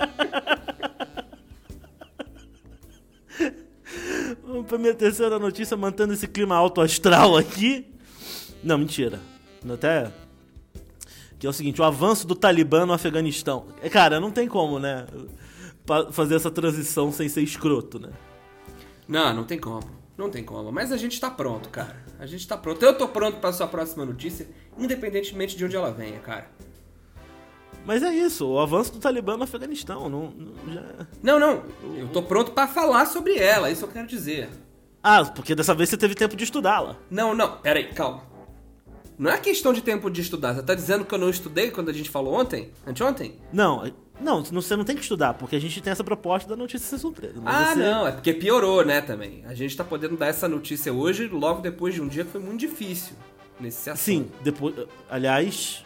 [4.45, 7.87] Vamos pra minha terceira notícia, mantendo esse clima alto astral aqui.
[8.63, 9.21] Não, mentira.
[9.73, 10.11] Até.
[11.39, 13.67] Que é o seguinte: o avanço do Talibã no Afeganistão.
[13.83, 15.07] É, cara, não tem como, né?
[16.13, 18.11] Fazer essa transição sem ser escroto, né?
[19.07, 19.85] Não, não tem como.
[20.17, 20.71] Não tem como.
[20.71, 21.97] Mas a gente tá pronto, cara.
[22.19, 22.83] A gente tá pronto.
[22.85, 26.51] Eu tô pronto pra sua próxima notícia, independentemente de onde ela venha, cara.
[27.87, 30.11] Mas é isso, o avanço do Talibã no Afeganistão.
[30.11, 31.07] Não, não, já...
[31.23, 31.63] não, não.
[31.97, 34.51] Eu tô pronto para falar sobre ela, isso eu quero dizer.
[35.03, 36.97] Ah, porque dessa vez você teve tempo de estudá-la.
[37.11, 38.25] Não, não, peraí, calma.
[39.19, 40.55] Não é questão de tempo de estudar.
[40.55, 42.71] Você tá dizendo que eu não estudei quando a gente falou ontem?
[42.87, 43.37] Anteontem?
[43.53, 46.87] Não, não, você não tem que estudar, porque a gente tem essa proposta da notícia
[46.87, 47.35] ser surpresa.
[47.45, 47.79] Ah, você...
[47.79, 49.45] não, é porque piorou, né, também.
[49.47, 52.41] A gente tá podendo dar essa notícia hoje, logo depois de um dia que foi
[52.41, 53.15] muito difícil
[53.61, 54.05] nesse assunto.
[54.05, 54.75] Sim, depois.
[55.09, 55.85] Aliás,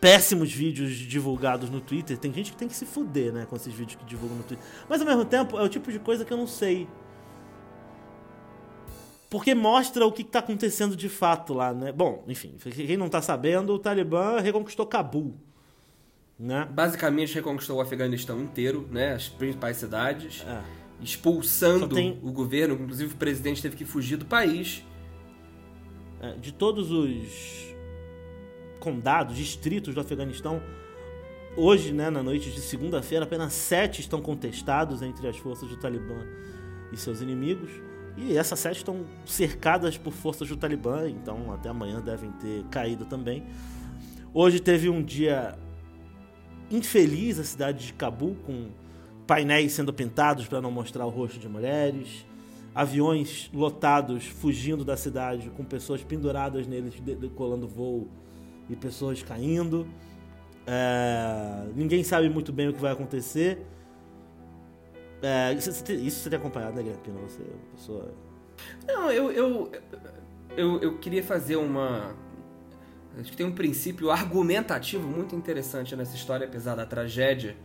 [0.00, 2.16] péssimos vídeos divulgados no Twitter.
[2.16, 4.64] Tem gente que tem que se fuder, né, com esses vídeos que divulgam no Twitter.
[4.88, 6.88] Mas ao mesmo tempo, é o tipo de coisa que eu não sei.
[9.28, 11.90] Porque mostra o que está acontecendo de fato lá, né?
[11.90, 15.34] Bom, enfim, quem não está sabendo, o Talibã reconquistou Cabul.
[16.42, 16.68] Né?
[16.68, 19.12] Basicamente reconquistou o Afeganistão inteiro, né?
[19.12, 20.44] As principais cidades.
[20.44, 20.60] É.
[21.00, 22.18] Expulsando tem...
[22.20, 24.84] o governo, inclusive o presidente teve que fugir do país.
[26.20, 27.72] É, de todos os
[28.80, 30.60] condados, distritos do Afeganistão,
[31.56, 36.26] hoje, né, na noite de segunda-feira, apenas sete estão contestados entre as forças do Talibã
[36.92, 37.70] e seus inimigos.
[38.16, 43.04] E essas sete estão cercadas por forças do Talibã, então até amanhã devem ter caído
[43.04, 43.46] também.
[44.34, 45.56] Hoje teve um dia
[46.72, 48.68] infeliz a cidade de Cabul, com
[49.26, 52.26] painéis sendo pintados para não mostrar o rosto de mulheres,
[52.74, 58.08] aviões lotados fugindo da cidade com pessoas penduradas neles decolando voo
[58.68, 59.86] e pessoas caindo.
[60.66, 63.66] É, ninguém sabe muito bem o que vai acontecer.
[65.22, 67.28] É, isso, isso você tem acompanhado, né, Guilherme?
[67.28, 68.14] Você é uma pessoa.
[68.86, 69.72] Não, eu, eu,
[70.56, 72.14] eu, eu queria fazer uma.
[73.18, 77.56] Acho que tem um princípio argumentativo muito interessante nessa história, apesar da tragédia,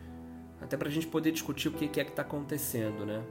[0.61, 3.23] até pra gente poder discutir o que é que tá acontecendo, né?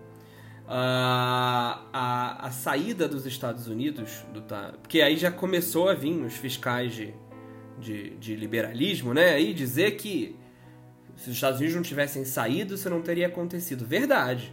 [0.69, 4.43] A, a, a saída dos Estados Unidos, do,
[4.81, 7.15] porque aí já começou a vir os fiscais de,
[7.79, 9.41] de, de liberalismo, né?
[9.41, 10.37] E dizer que
[11.17, 13.87] se os Estados Unidos não tivessem saído, isso não teria acontecido.
[13.87, 14.53] Verdade.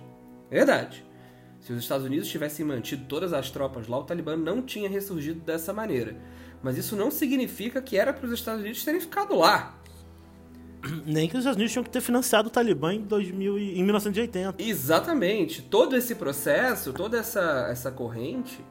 [0.49, 1.03] Verdade.
[1.59, 5.39] Se os Estados Unidos tivessem mantido todas as tropas lá, o Talibã não tinha ressurgido
[5.39, 6.15] dessa maneira.
[6.63, 9.77] Mas isso não significa que era para os Estados Unidos terem ficado lá.
[11.05, 13.83] Nem que os Estados Unidos tinham que ter financiado o Talibã em, 2000 e, em
[13.83, 14.55] 1980.
[14.63, 15.61] Exatamente.
[15.61, 18.63] Todo esse processo, toda essa, essa corrente,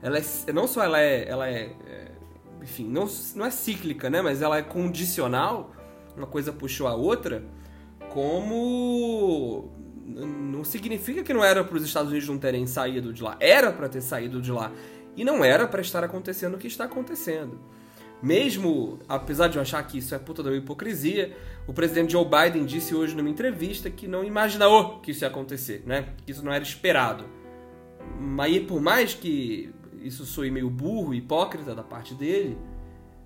[0.00, 2.12] ela é, não só ela é, ela é, é
[2.62, 4.22] enfim, não, não é cíclica, né?
[4.22, 5.72] Mas ela é condicional,
[6.16, 7.44] uma coisa puxou a outra,
[8.10, 9.70] como
[10.06, 13.36] não significa que não era para os Estados Unidos não terem saído de lá.
[13.40, 14.70] Era para ter saído de lá.
[15.16, 17.60] E não era para estar acontecendo o que está acontecendo.
[18.22, 22.64] Mesmo, apesar de eu achar que isso é puta da hipocrisia, o presidente Joe Biden
[22.64, 26.14] disse hoje numa entrevista que não imaginou que isso ia acontecer, né?
[26.24, 27.24] Que isso não era esperado.
[28.20, 32.56] Mas por mais que isso soe meio burro, hipócrita da parte dele,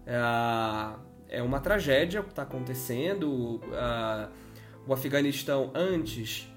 [0.07, 3.61] é, é uma tragédia o que está acontecendo.
[4.87, 6.51] o Afeganistão, antes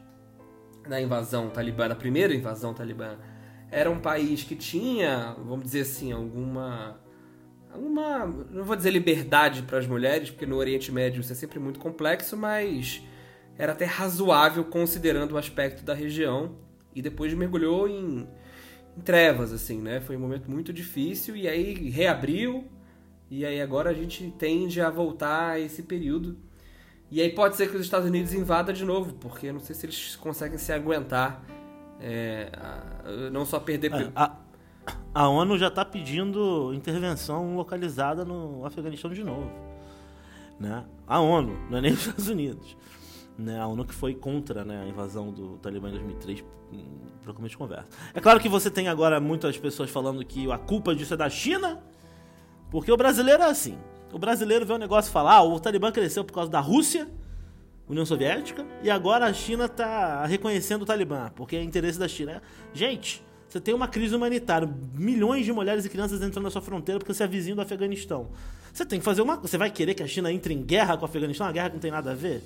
[0.87, 3.17] da invasão talibã, da primeira invasão talibã,
[3.71, 6.99] era um país que tinha, vamos dizer assim, alguma.
[7.71, 11.59] alguma não vou dizer liberdade para as mulheres, porque no Oriente Médio isso é sempre
[11.59, 13.03] muito complexo, mas
[13.57, 16.55] era até razoável considerando o aspecto da região.
[16.95, 18.27] E depois mergulhou em
[18.97, 20.01] em trevas, assim, né?
[20.01, 22.65] Foi um momento muito difícil e aí reabriu
[23.31, 26.37] e aí agora a gente tende a voltar a esse período.
[27.09, 29.75] E aí pode ser que os Estados Unidos invadam de novo, porque eu não sei
[29.75, 31.43] se eles conseguem se aguentar,
[31.99, 32.51] é,
[33.31, 33.91] não só perder...
[33.93, 34.35] É, a,
[35.13, 39.51] a ONU já está pedindo intervenção localizada no Afeganistão de novo.
[40.59, 40.83] Né?
[41.07, 42.77] A ONU, não é nem os Estados Unidos
[43.39, 46.43] né, a ONU que foi contra né, a invasão do Talibã em 2003
[47.23, 47.87] para começo de conversa.
[48.13, 51.29] É claro que você tem agora muitas pessoas falando que a culpa disso é da
[51.29, 51.81] China,
[52.69, 53.77] porque o brasileiro é assim.
[54.11, 57.07] O brasileiro vê um negócio e fala: ah, o Talibã cresceu por causa da Rússia,
[57.89, 62.41] União Soviética, e agora a China está reconhecendo o Talibã, porque é interesse da China.
[62.73, 66.99] Gente, você tem uma crise humanitária, milhões de mulheres e crianças entrando na sua fronteira
[66.99, 68.29] porque você é vizinho do Afeganistão.
[68.71, 69.37] Você tem que fazer uma.
[69.37, 71.47] Você vai querer que a China entre em guerra com o Afeganistão?
[71.47, 72.43] Uma guerra que não tem nada a ver?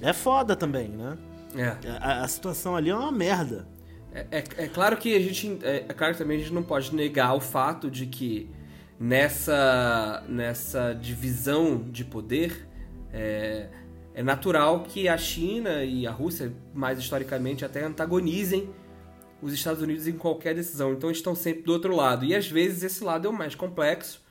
[0.00, 1.16] é foda também, né?
[1.54, 1.88] É.
[2.00, 3.66] A, a situação ali é uma merda.
[4.12, 5.58] É, é, é, claro que a gente.
[5.62, 8.50] É, é, claro que também a gente não pode negar o fato de que
[8.98, 12.68] nessa, nessa divisão de poder
[13.12, 13.68] é,
[14.14, 18.68] é natural que a China e a Rússia, mais historicamente, até antagonizem
[19.40, 20.92] os Estados Unidos em qualquer decisão.
[20.92, 22.24] Então estão sempre do outro lado.
[22.24, 24.22] E às vezes esse lado é o mais complexo.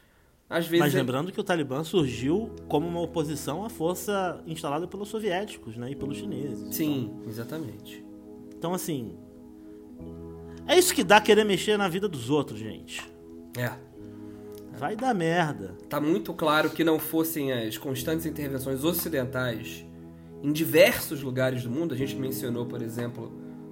[0.49, 4.87] Às vezes Mas é- lembrando que o Talibã surgiu como uma oposição à força instalada
[4.87, 6.75] pelos soviéticos né, e pelos chineses.
[6.75, 8.03] Sim, exatamente.
[8.57, 9.17] Então, assim.
[10.67, 13.01] É isso que dá querer mexer na vida dos outros, gente.
[13.57, 13.71] É.
[14.77, 15.75] Vai dar merda.
[15.89, 19.85] Tá muito claro que não fossem as constantes intervenções ocidentais
[20.41, 21.93] em diversos lugares do mundo.
[21.93, 23.31] A gente mencionou, por exemplo,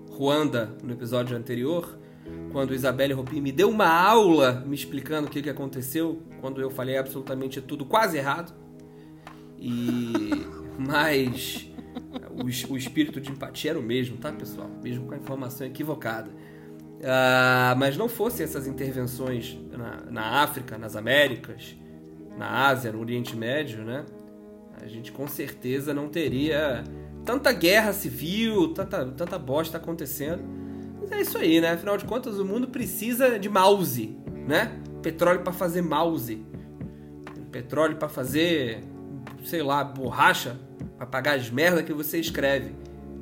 [0.09, 1.97] Ruanda no episódio anterior,
[2.51, 6.69] quando Isabelle Ropi me deu uma aula me explicando o que, que aconteceu quando eu
[6.69, 8.53] falei absolutamente tudo quase errado.
[9.57, 10.45] E
[10.77, 11.69] mas
[12.31, 14.69] o, o espírito de empatia era o mesmo, tá, pessoal?
[14.83, 16.29] Mesmo com a informação equivocada.
[17.03, 21.75] Ah, mas não fossem essas intervenções na, na África, nas Américas,
[22.37, 24.05] na Ásia, no Oriente Médio, né?
[24.81, 26.83] A gente com certeza não teria
[27.25, 30.43] tanta guerra civil, tanta, tanta bosta acontecendo.
[30.99, 31.71] Mas é isso aí, né?
[31.71, 34.79] Afinal de contas, o mundo precisa de mouse, né?
[35.01, 36.45] Petróleo para fazer mouse.
[37.51, 38.81] Petróleo para fazer,
[39.43, 40.57] sei lá, borracha
[40.97, 42.73] para pagar as merda que você escreve.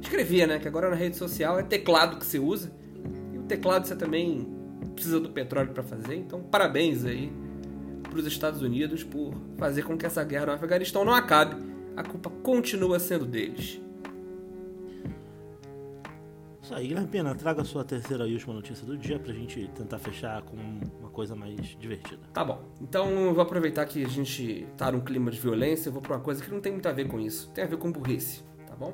[0.01, 0.59] Escrevia, né?
[0.59, 2.71] Que agora na rede social é teclado que você usa.
[3.47, 4.47] Teclado você também
[4.93, 6.15] precisa do petróleo para fazer.
[6.15, 7.31] Então, parabéns aí
[8.03, 11.55] para os Estados Unidos por fazer com que essa guerra no Afeganistão não acabe.
[11.95, 13.81] A culpa continua sendo deles.
[16.61, 19.69] Isso aí, Guilherme Pena, traga a sua terceira e última notícia do dia pra gente
[19.73, 20.57] tentar fechar com
[20.99, 22.19] uma coisa mais divertida.
[22.33, 22.61] Tá bom.
[22.81, 26.17] Então eu vou aproveitar que a gente tá num clima de violência, eu vou pra
[26.17, 27.49] uma coisa que não tem muito a ver com isso.
[27.51, 28.93] Tem a ver com burrice, tá bom?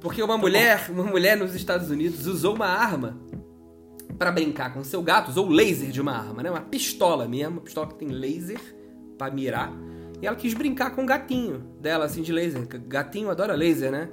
[0.00, 3.18] Porque uma mulher, uma mulher nos Estados Unidos usou uma arma
[4.16, 6.50] pra brincar com seu gato, usou o laser de uma arma, né?
[6.50, 8.60] Uma pistola mesmo, uma pistola que tem laser
[9.16, 9.72] pra mirar.
[10.20, 12.66] E ela quis brincar com o gatinho dela, assim, de laser.
[12.66, 14.08] Gatinho adora laser, né?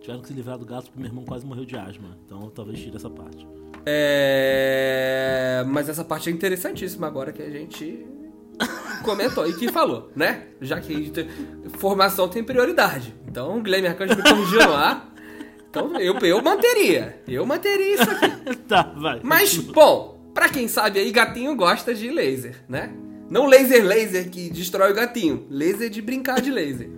[0.00, 2.16] Tiveram que se livrar do gato porque meu irmão quase morreu de asma.
[2.24, 3.46] Então talvez tire essa parte.
[3.84, 5.64] É...
[5.66, 8.06] Mas essa parte é interessantíssima agora que a gente
[9.04, 10.46] comentou e que falou, né?
[10.60, 11.12] Já que
[11.78, 13.14] formação tem prioridade.
[13.26, 15.12] Então o Guilherme Arcanjo me corrigiu lá.
[15.76, 17.20] Então eu, eu manteria.
[17.28, 18.56] Eu manteria isso aqui.
[18.66, 19.20] tá, vai.
[19.22, 22.90] Mas, bom, pra quem sabe aí, gatinho gosta de laser, né?
[23.28, 25.46] Não laser laser que destrói o gatinho.
[25.50, 26.88] Laser de brincar de laser.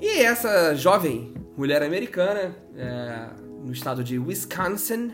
[0.00, 3.26] E essa jovem mulher americana, é,
[3.62, 5.12] no estado de Wisconsin,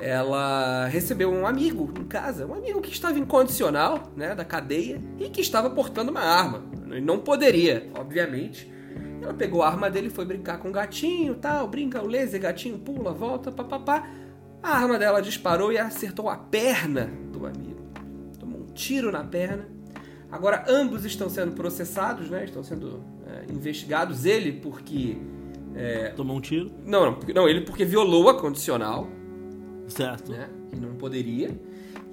[0.00, 5.00] ela recebeu um amigo em casa, um amigo que estava em condicional, né, da cadeia,
[5.18, 6.62] e que estava portando uma arma.
[7.02, 8.70] Não poderia, obviamente.
[9.22, 12.40] Ela pegou a arma dele e foi brincar com o gatinho, tal, brinca o laser,
[12.40, 14.08] gatinho pula, volta, papapá.
[14.62, 17.80] A arma dela disparou e acertou a perna do amigo.
[18.38, 19.68] Tomou um tiro na perna.
[20.30, 22.44] Agora ambos estão sendo processados, né?
[22.44, 24.24] Estão sendo é, investigados.
[24.24, 25.16] Ele porque
[25.74, 26.70] é, Tomou um tiro.
[26.84, 29.08] não, não, não, ele porque violou a condicional,
[29.86, 30.32] Certo.
[30.32, 30.48] né?
[30.70, 31.50] Que não poderia.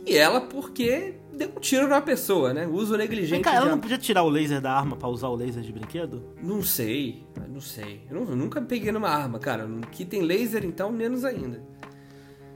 [0.05, 2.67] E ela porque deu um tiro na pessoa, né?
[2.67, 5.27] Uso Vem negligente cá, de ela não podia tirar o laser da arma pra usar
[5.29, 6.23] o laser de brinquedo?
[6.41, 8.01] Não sei, não sei.
[8.09, 9.67] Eu, não- eu nunca peguei numa arma, cara.
[9.91, 11.61] Que tem laser, então, menos ainda.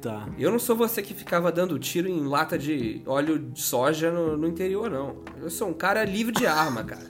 [0.01, 0.29] Tá.
[0.37, 4.37] Eu não sou você que ficava dando tiro em lata de óleo de soja no,
[4.37, 5.17] no interior, não.
[5.41, 7.09] Eu sou um cara livre de arma, cara.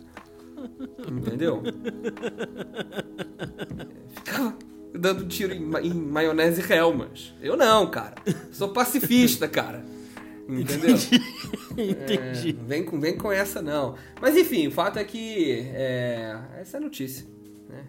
[1.08, 1.62] Entendeu?
[4.14, 4.56] Ficava
[4.94, 7.34] dando tiro em, em maionese Helmas.
[7.42, 8.16] Eu não, cara.
[8.52, 9.84] Sou pacifista, cara.
[10.50, 10.96] Entendeu?
[11.78, 12.50] Entendi.
[12.50, 13.96] É, vem, com, vem com essa, não.
[14.20, 15.62] Mas enfim, o fato é que.
[15.74, 17.28] É, essa é a notícia.
[17.70, 17.86] Né?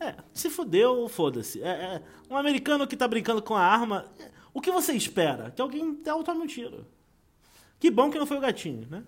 [0.00, 1.62] É, se fudeu, foda-se.
[1.62, 4.06] É, é, um americano que tá brincando com a arma.
[4.52, 5.50] O que você espera?
[5.50, 6.84] Que alguém dê tome um tiro.
[7.78, 9.02] Que bom que não foi o gatinho, né?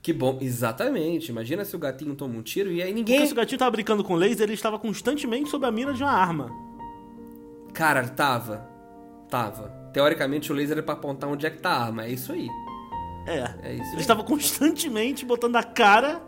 [0.00, 1.30] Que bom, exatamente.
[1.30, 3.26] Imagina se o gatinho toma um tiro e aí Porque ninguém.
[3.26, 6.12] se o gatinho tava brincando com laser, ele estava constantemente sob a mira de uma
[6.12, 6.50] arma.
[7.74, 8.68] Cara, tava.
[9.28, 9.77] Tava.
[9.98, 12.04] Teoricamente o laser é pra apontar onde é que tá a arma.
[12.04, 12.48] É isso aí.
[13.26, 13.50] É.
[13.64, 16.22] É isso estava constantemente botando a cara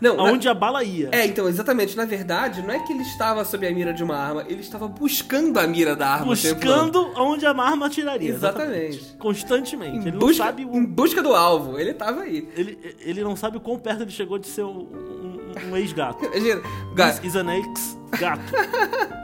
[0.00, 1.08] Não, na- aonde a bala ia.
[1.12, 1.96] É, então, exatamente.
[1.96, 4.88] Na verdade, não é que ele estava sob a mira de uma arma, ele estava
[4.88, 6.26] buscando a mira da arma.
[6.26, 8.28] buscando aonde a arma atiraria.
[8.28, 9.14] Exatamente.
[9.20, 9.98] Constantemente.
[9.98, 10.86] Em Ele busca, não sabe em o.
[10.88, 11.78] busca do alvo.
[11.78, 12.48] Ele tava aí.
[12.56, 16.24] Ele, ele não sabe o quão perto ele chegou de ser um, um- um ex-gato.
[16.34, 16.60] Imagina.
[16.96, 18.42] Gato, is an ex-gato.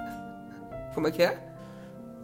[0.94, 1.47] como é que é?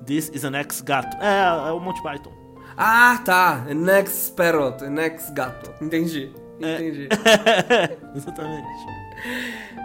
[0.07, 1.17] This is an ex-gato.
[1.21, 2.33] É, é o Monty Python.
[2.77, 3.65] Ah, tá.
[3.75, 5.73] Next Parrot, next gato.
[5.83, 6.33] Entendi.
[6.59, 7.09] Entendi.
[8.15, 8.87] Exatamente.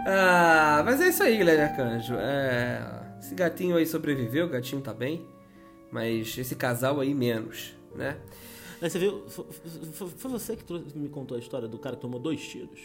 [0.06, 2.14] Ah, mas é isso aí, Guilherme Arcanjo.
[2.18, 2.80] É,
[3.20, 5.26] esse gatinho aí sobreviveu, o gatinho tá bem.
[5.90, 8.16] Mas esse casal aí menos, né?
[8.80, 9.44] Aí você viu, foi,
[10.16, 10.64] foi- você que
[10.96, 12.80] me contou a história do cara que tomou dois tiros?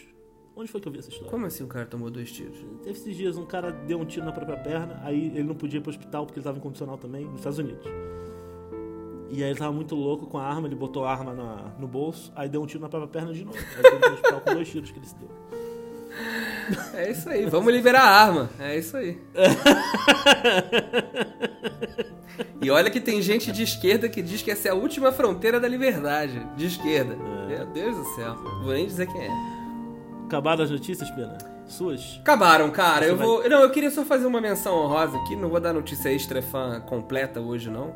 [0.58, 1.30] Onde foi que eu vi essa história?
[1.30, 2.56] Como assim o cara tomou dois tiros?
[2.82, 5.78] Teve esses dias um cara deu um tiro na própria perna, aí ele não podia
[5.78, 7.86] ir pro hospital porque ele tava em condicional também, nos Estados Unidos.
[9.30, 11.86] E aí ele tava muito louco com a arma, ele botou a arma na- no
[11.86, 13.58] bolso, aí deu um tiro na própria perna de novo.
[13.58, 15.28] Aí que ir no hospital com dois tiros que ele se deu.
[16.94, 18.50] É isso aí, vamos liberar a arma.
[18.58, 19.20] É isso aí.
[22.60, 25.60] E olha que tem gente de esquerda que diz que essa é a última fronteira
[25.60, 26.44] da liberdade.
[26.56, 27.14] De esquerda.
[27.46, 28.34] Meu Deus do céu.
[28.62, 29.30] Vou nem dizer quem é.
[30.26, 31.38] Acabaram as notícias, Pena?
[31.66, 32.18] Suas?
[32.20, 33.04] Acabaram, cara.
[33.06, 33.48] Você Eu vai- vou.
[33.48, 35.34] Não, eu queria só fazer uma menção honrosa aqui.
[35.36, 37.94] Não vou dar notícia extra fã completa hoje, não.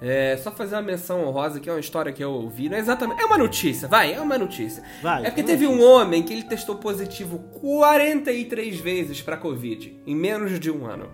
[0.00, 2.68] É só fazer uma menção honrosa que é uma história que eu ouvi.
[2.68, 3.22] Não é exatamente.
[3.22, 4.82] É uma notícia, vai, é uma notícia.
[5.02, 5.90] Vai, é porque é teve um notícia.
[5.90, 11.08] homem que ele testou positivo 43 vezes pra Covid em menos de um ano.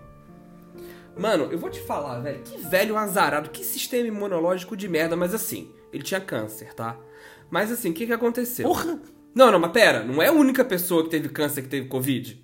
[1.17, 5.33] Mano, eu vou te falar, velho, que velho azarado, que sistema imunológico de merda, mas
[5.33, 6.97] assim, ele tinha câncer, tá?
[7.51, 8.67] Mas assim, o que que aconteceu?
[8.67, 8.99] Porra!
[9.33, 12.39] Não, não, mas pera, não é a única pessoa que teve câncer que teve Covid.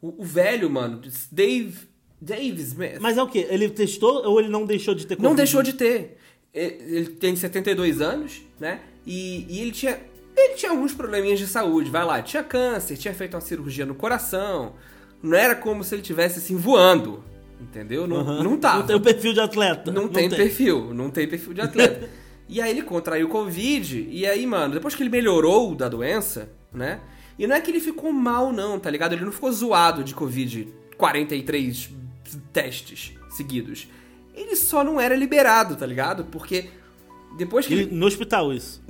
[0.00, 1.88] O, o velho, mano, Dave.
[2.20, 2.98] Dave Smith.
[3.00, 3.46] Mas é o quê?
[3.50, 5.36] Ele testou ou ele não deixou de ter Não Covid?
[5.36, 6.16] deixou de ter.
[6.52, 8.80] Ele tem 72 anos, né?
[9.06, 9.98] E, e ele tinha.
[10.36, 13.94] Ele tinha alguns probleminhas de saúde, vai lá, tinha câncer, tinha feito uma cirurgia no
[13.94, 14.74] coração.
[15.22, 17.22] Não era como se ele tivesse assim voando.
[17.60, 18.06] Entendeu?
[18.06, 18.42] Não, Aham.
[18.42, 18.78] não tava.
[18.78, 19.92] Não tem o perfil de atleta.
[19.92, 22.08] Não, tem, perfil, não tem perfil de atleta.
[22.48, 27.00] e aí ele contraiu Covid, e aí, mano, depois que ele melhorou da doença, né?
[27.38, 29.12] E não é que ele ficou mal, não, tá ligado?
[29.14, 31.90] Ele não ficou zoado de Covid 43
[32.52, 33.88] testes seguidos.
[34.34, 36.24] Ele só não era liberado, tá ligado?
[36.26, 36.68] Porque
[37.36, 37.94] depois que Ele- ele.
[37.94, 38.82] no hospital, isso.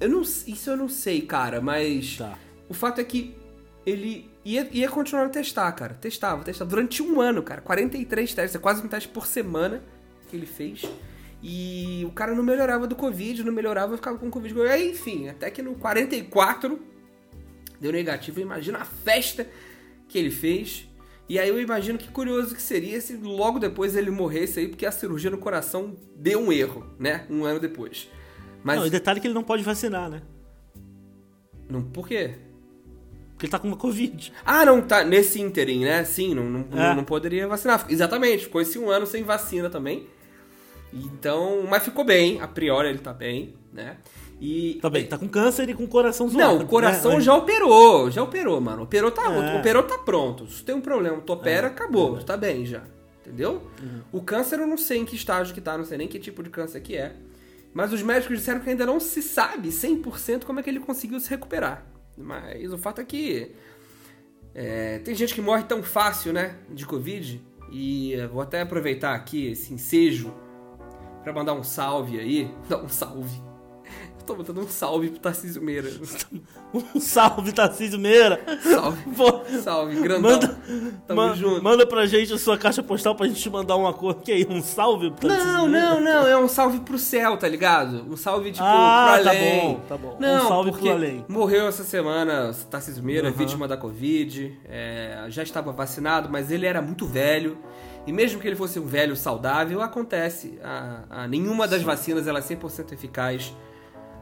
[0.00, 2.16] Eu não, isso eu não sei, cara, mas.
[2.18, 2.38] Tá.
[2.68, 3.34] O fato é que
[3.86, 5.94] ele ia, ia continuar a testar, cara.
[5.94, 6.68] Testava, testava.
[6.68, 7.60] Durante um ano, cara.
[7.62, 8.56] 43 testes.
[8.56, 9.82] É quase um teste por semana
[10.28, 10.82] que ele fez.
[11.42, 14.60] E o cara não melhorava do Covid, não melhorava, ficava com Covid.
[14.62, 16.80] Aí, enfim, até que no 44
[17.80, 18.40] deu negativo.
[18.40, 19.46] Imagina a festa
[20.08, 20.88] que ele fez.
[21.28, 24.86] E aí eu imagino que curioso que seria se logo depois ele morresse aí, porque
[24.86, 27.26] a cirurgia no coração deu um erro, né?
[27.28, 28.08] Um ano depois.
[28.62, 28.78] Mas.
[28.78, 30.22] Não, e detalhe que ele não pode vacinar, né?
[31.68, 32.36] não por quê?
[33.32, 34.32] Porque ele tá com uma Covid.
[34.44, 36.04] Ah, não, tá nesse ínterim, né?
[36.04, 36.94] Sim, não, não, É.
[36.94, 37.84] não poderia vacinar.
[37.88, 40.06] Exatamente, ficou esse um ano sem vacina também.
[40.92, 43.96] Então, mas ficou bem, a priori ele tá bem, né?
[44.40, 46.58] E Tá bem, tá com câncer e com coração zoado.
[46.58, 47.20] Não, o coração né?
[47.20, 48.82] já operou, já operou, mano.
[48.82, 49.58] Operou tá, É.
[49.58, 50.46] operou tá pronto.
[50.46, 52.22] Se tem um problema, tu opera, É, acabou, é.
[52.22, 52.82] tá bem já.
[53.20, 53.62] Entendeu?
[54.12, 56.42] O câncer eu não sei em que estágio que tá, não sei nem que tipo
[56.42, 57.16] de câncer que é.
[57.74, 61.18] Mas os médicos disseram que ainda não se sabe 100% como é que ele conseguiu
[61.18, 61.84] se recuperar.
[62.16, 63.52] Mas o fato é que
[64.54, 67.42] é, tem gente que morre tão fácil, né, de Covid.
[67.72, 70.32] E vou até aproveitar aqui esse ensejo
[71.26, 72.48] pra mandar um salve aí.
[72.70, 73.42] Não, um salve.
[74.18, 75.90] Eu tô botando um salve pro Tarcísio Meira.
[76.94, 78.38] Um salve, Tarcísio Meira.
[78.62, 79.02] Salve.
[79.16, 80.32] Pô, Salve, grandão.
[80.32, 80.58] Manda-
[81.06, 81.62] Tamo ma- junto.
[81.62, 84.18] Manda pra gente a sua caixa postal pra gente te mandar uma coisa.
[84.20, 85.90] Que aí, um salve pro Tarcísio Não, Meira?
[85.94, 88.04] não, não, é um salve pro céu, tá ligado?
[88.12, 89.60] Um salve, tipo, Ah, pro tá além.
[89.60, 90.16] bom, tá bom.
[90.16, 91.24] Um Não, salve porque pro além.
[91.28, 93.36] morreu essa semana Tarcísio Meira, Aham.
[93.36, 97.56] vítima da Covid, é, já estava vacinado, mas ele era muito velho.
[98.06, 100.58] E mesmo que ele fosse um velho saudável, acontece.
[100.62, 103.52] A, a- nenhuma das vacinas ela é 100% eficaz.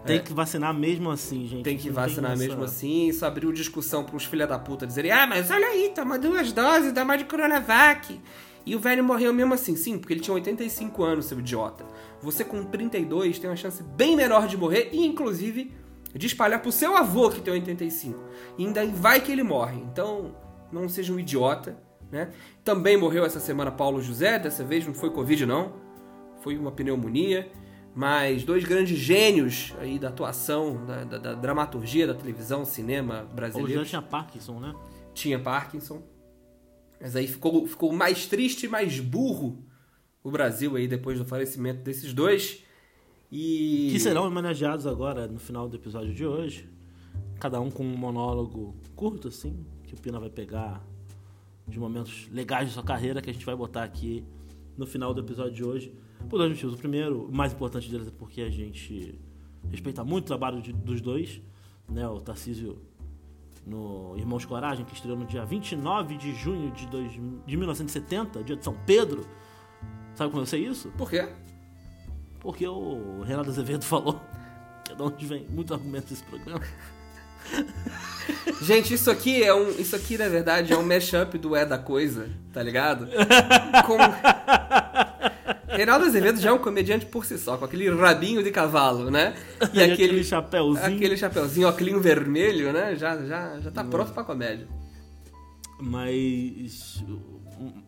[0.06, 1.64] Tem que vacinar mesmo assim, gente.
[1.64, 3.08] Tem que Não vacinar essa- mesmo assim.
[3.08, 6.92] Isso abriu discussão pros filha da puta dizerem: Ah, mas olha aí, toma duas doses,
[6.92, 8.20] dá mais de Coronavac.
[8.66, 11.84] E o velho morreu mesmo assim, sim, porque ele tinha 85 anos, seu idiota.
[12.22, 15.70] Você com 32 tem uma chance bem menor de morrer e, inclusive,
[16.14, 18.18] de espalhar pro seu avô que tem 85.
[18.56, 19.76] E ainda vai que ele morre.
[19.92, 20.34] Então,
[20.72, 21.76] não seja um idiota,
[22.10, 22.30] né?
[22.64, 25.72] Também morreu essa semana Paulo José, dessa vez não foi Covid, não.
[26.42, 27.50] Foi uma pneumonia.
[27.96, 33.34] Mas dois grandes gênios aí da atuação, da, da- da dramaturgia, da televisão, cinema O
[33.36, 33.84] brasileiro.
[33.84, 34.74] já tinha Parkinson, né?
[35.14, 36.02] Tinha Parkinson.
[37.00, 39.64] Mas aí ficou, ficou mais triste e mais burro
[40.24, 42.64] o Brasil aí depois do falecimento desses dois.
[43.30, 43.90] E.
[43.92, 46.68] Que serão homenageados agora no final do episódio de hoje.
[47.38, 50.84] Cada um com um monólogo curto, assim, que o Pina vai pegar
[51.66, 54.24] de momentos legais de sua carreira que a gente vai botar aqui
[54.76, 55.94] no final do episódio de hoje.
[56.28, 56.74] Por dois motivos.
[56.74, 59.18] O primeiro, o mais importante deles é porque a gente
[59.70, 61.40] respeita muito o trabalho de- dos dois.
[61.88, 62.06] Né?
[62.08, 62.78] O Tarcísio
[63.66, 68.56] no Irmãos Coragem, que estreou no dia 29 de junho de, dois, de 1970, dia
[68.56, 69.26] de São Pedro.
[70.14, 70.90] Sabe como eu sei isso?
[70.98, 71.28] Por quê?
[72.40, 74.20] Porque o Renato Azevedo falou.
[74.84, 76.60] Que é de onde vem muito argumento desse programa.
[78.60, 79.70] Gente, isso aqui é um.
[79.70, 83.08] Isso aqui, na verdade, é um mashup do É da Coisa, tá ligado?
[83.86, 83.96] Com.
[85.68, 89.34] Reinaldo Azevedo já é um comediante por si só, com aquele rabinho de cavalo, né?
[89.72, 90.86] E, aquele, chapéuzinho.
[90.86, 92.94] aquele chapeuzinho, óculos vermelho, né?
[92.94, 94.68] Já, já, já tá pronto pra comédia.
[95.80, 97.02] Mas.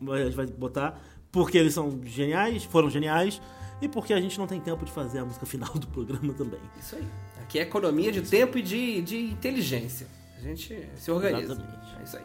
[0.01, 1.01] Mas a gente vai botar.
[1.31, 3.41] porque eles são geniais, foram geniais,
[3.81, 6.61] e porque a gente não tem tempo de fazer a música final do programa também.
[6.81, 7.05] Isso aí.
[7.43, 10.09] Aqui é economia de tempo e de, de inteligência.
[10.39, 11.53] A gente se organiza.
[11.53, 11.97] Exatamente.
[11.99, 12.25] É isso aí.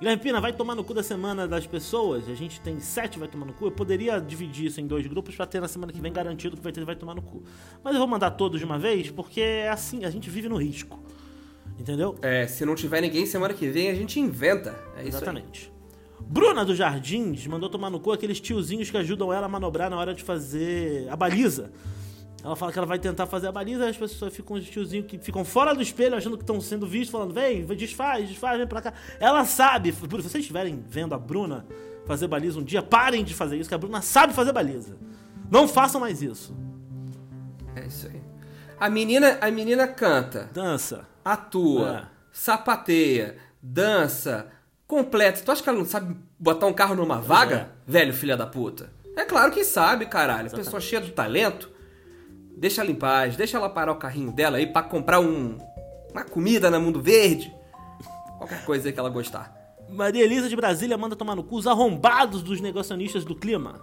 [0.00, 2.26] Guilherme Pina, vai tomar no cu da semana das pessoas.
[2.26, 3.66] A gente tem sete vai tomar no cu.
[3.66, 6.62] Eu poderia dividir isso em dois grupos pra ter na semana que vem garantido que
[6.62, 7.42] vai ter vai tomar no cu.
[7.84, 10.56] Mas eu vou mandar todos de uma vez porque é assim, a gente vive no
[10.56, 10.98] risco.
[11.78, 12.16] Entendeu?
[12.22, 14.70] É, se não tiver ninguém, semana que vem a gente inventa.
[14.96, 15.70] É isso Exatamente.
[16.18, 19.98] Bruna dos Jardins mandou tomar no cu aqueles tiozinhos que ajudam ela a manobrar na
[19.98, 21.70] hora de fazer a baliza.
[22.42, 25.18] Ela fala que ela vai tentar fazer a baliza, as pessoas ficam os tiozinhos que
[25.18, 28.80] ficam fora do espelho achando que estão sendo vistos, falando: vem, desfaz, desfaz, vem pra
[28.80, 28.94] cá.
[29.18, 31.66] Ela sabe, se vocês estiverem vendo a Bruna
[32.06, 34.96] fazer baliza um dia, parem de fazer isso, que a Bruna sabe fazer baliza.
[35.50, 36.56] Não façam mais isso.
[37.76, 38.20] É isso aí.
[38.78, 41.06] A menina, a menina canta, Dança.
[41.24, 42.08] atua, É.
[42.32, 44.46] sapateia, dança,
[44.86, 45.42] completa.
[45.44, 47.70] Tu acha que ela não sabe botar um carro numa vaga?
[47.86, 48.90] Velho filha da puta.
[49.14, 50.50] É claro que sabe, caralho.
[50.50, 51.70] Pessoa cheia do talento.
[52.60, 55.56] Deixa ela em paz, deixa ela parar o carrinho dela aí pra comprar um,
[56.10, 57.50] uma comida na Mundo Verde.
[58.36, 59.50] Qualquer coisa aí que ela gostar.
[59.88, 63.80] Maria Elisa de Brasília manda tomar no cu os arrombados dos negacionistas do clima.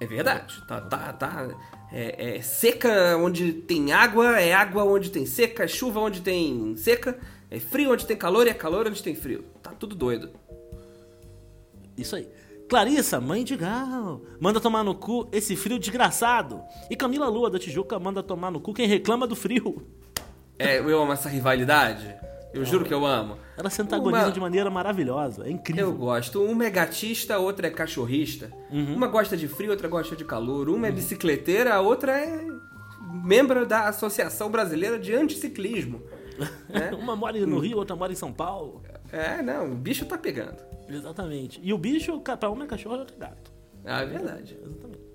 [0.00, 0.60] É verdade.
[0.66, 1.48] Tá, tá, tá.
[1.92, 6.74] É, é seca onde tem água, é água onde tem seca, é chuva onde tem
[6.76, 7.16] seca,
[7.48, 9.44] é frio onde tem calor e é calor onde tem frio.
[9.62, 10.32] Tá tudo doido.
[11.96, 12.28] Isso aí.
[12.68, 16.62] Clarissa, mãe de Gal, manda tomar no cu esse frio desgraçado.
[16.90, 19.86] E Camila Lua da Tijuca manda tomar no cu quem reclama do frio.
[20.58, 22.14] É, eu amo essa rivalidade.
[22.52, 23.36] Eu juro que eu amo.
[23.56, 25.44] Ela se antagoniza Uma- de maneira maravilhosa.
[25.44, 25.92] É Eu incrível.
[25.92, 26.42] gosto.
[26.42, 28.50] Uma é gatista, outra é cachorrista.
[28.70, 30.68] Uma gosta de frio, outra gosta de calor.
[30.70, 32.44] Uma é bicicleteira, a outra é
[33.22, 36.02] membro da Associação Brasileira de Anticiclismo.
[36.68, 36.90] né?
[36.98, 38.82] Uma mora no Rio, outra mora em São Paulo.
[39.12, 40.56] É, não, o bicho tá pegando.
[40.88, 41.60] Exatamente.
[41.62, 43.52] E o bicho, pra um é cachorro e outro é gato.
[43.84, 44.58] Ah, é verdade.
[44.62, 45.06] Exatamente.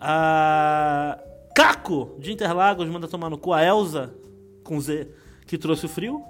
[0.00, 1.18] A
[1.54, 4.14] Caco de Interlagos manda tomar no cu a Elza
[4.62, 5.08] com Z
[5.46, 6.22] que trouxe o frio.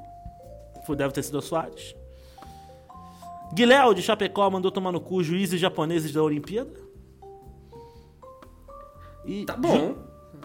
[0.97, 1.97] Deve ter sido a Soares.
[3.53, 6.71] Guilherme de Chapecó mandou tomar no cu os juízes japoneses da Olimpíada.
[9.25, 9.97] E Tá bom.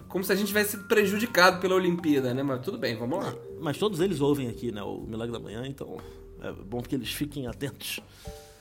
[0.08, 2.42] Como se a gente tivesse sido prejudicado pela Olimpíada, né?
[2.42, 3.34] Mas tudo bem, vamos lá.
[3.60, 4.82] Mas todos eles ouvem aqui, né?
[4.82, 5.96] O Milagre da Manhã, então
[6.42, 8.00] é bom que eles fiquem atentos.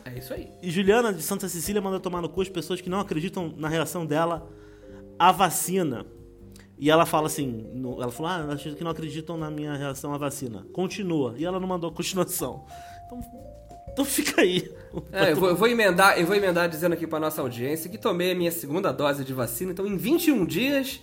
[0.05, 0.49] É isso aí.
[0.61, 3.67] E Juliana de Santa Cecília manda tomar no cu as pessoas que não acreditam na
[3.67, 4.47] reação dela
[5.19, 6.05] à vacina.
[6.77, 10.13] E ela fala assim, no- ela falou, ah, acho que não acreditam na minha reação
[10.13, 10.65] à vacina.
[10.73, 11.35] Continua.
[11.37, 12.65] E ela não mandou continuação.
[13.05, 13.21] Então,
[13.91, 14.69] então fica aí.
[15.13, 17.97] É, eu, vou, eu vou emendar, eu vou emendar dizendo aqui pra nossa audiência que
[17.97, 20.99] tomei a minha segunda dose de vacina, então em 21 dias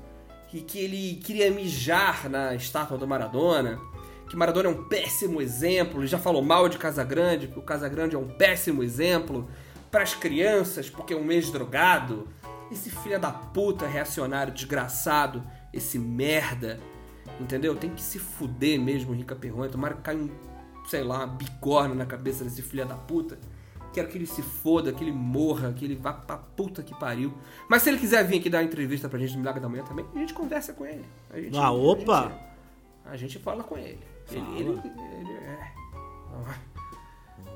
[0.51, 3.79] E que ele queria mijar na estátua do Maradona.
[4.27, 5.99] Que Maradona é um péssimo exemplo.
[5.99, 9.47] Ele já falou mal de Casagrande, que o Casagrande é um péssimo exemplo
[9.91, 12.27] para as crianças, porque é um ex-drogado.
[12.71, 16.79] Esse filho da puta reacionário desgraçado, esse merda.
[17.39, 17.75] Entendeu?
[17.75, 19.69] Tem que se fuder mesmo, Rica Perrone.
[19.69, 20.31] Tomara que caia um,
[20.89, 23.37] sei lá, uma bigorna na cabeça desse filho da puta.
[23.93, 27.33] Quero que ele se foda, que ele morra, que ele vá pra puta que pariu.
[27.67, 29.83] Mas se ele quiser vir aqui dar uma entrevista pra gente no Milagre da Manhã
[29.83, 31.05] também, a gente conversa com ele.
[31.31, 32.31] A gente, Ah, opa!
[33.05, 33.99] A gente, a gente fala com ele.
[34.31, 34.69] Ele, ele,
[35.19, 35.73] ele é.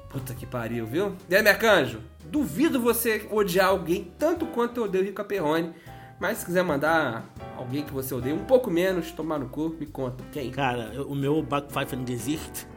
[0.09, 1.15] Puta que pariu, viu?
[1.29, 5.73] E aí, Mercanjo, duvido você odiar alguém tanto quanto eu odeio o Rica Perrone.
[6.19, 7.25] Mas se quiser mandar
[7.57, 10.23] alguém que você odeia um pouco menos, tomar no cu, me conta.
[10.31, 10.51] Quem?
[10.51, 12.67] Cara, o meu Backpfeifen Gesicht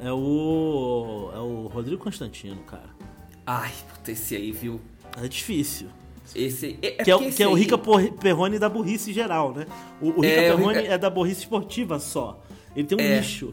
[0.00, 1.30] é o.
[1.34, 2.90] É o Rodrigo Constantino, cara.
[3.46, 4.80] Ai, puta, esse aí, viu?
[5.22, 5.88] É difícil.
[6.34, 9.66] Esse, é, é que, é, que é o Rica Perrone da burrice geral, né?
[10.00, 12.42] O, o Rica é, Perrone é da burrice esportiva só.
[12.74, 13.20] Ele tem um é.
[13.20, 13.52] nicho.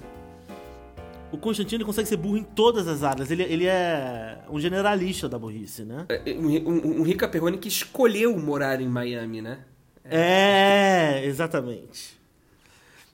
[1.31, 3.31] O Constantino consegue ser burro em todas as áreas.
[3.31, 6.05] Ele, ele é um generalista da burrice, né?
[6.09, 9.59] É, um, um, um Rica Perrone que escolheu morar em Miami, né?
[10.03, 12.20] É, exatamente.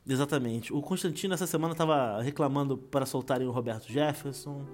[0.07, 0.73] Exatamente.
[0.73, 4.65] O Constantino essa semana estava reclamando para soltarem o Roberto Jefferson.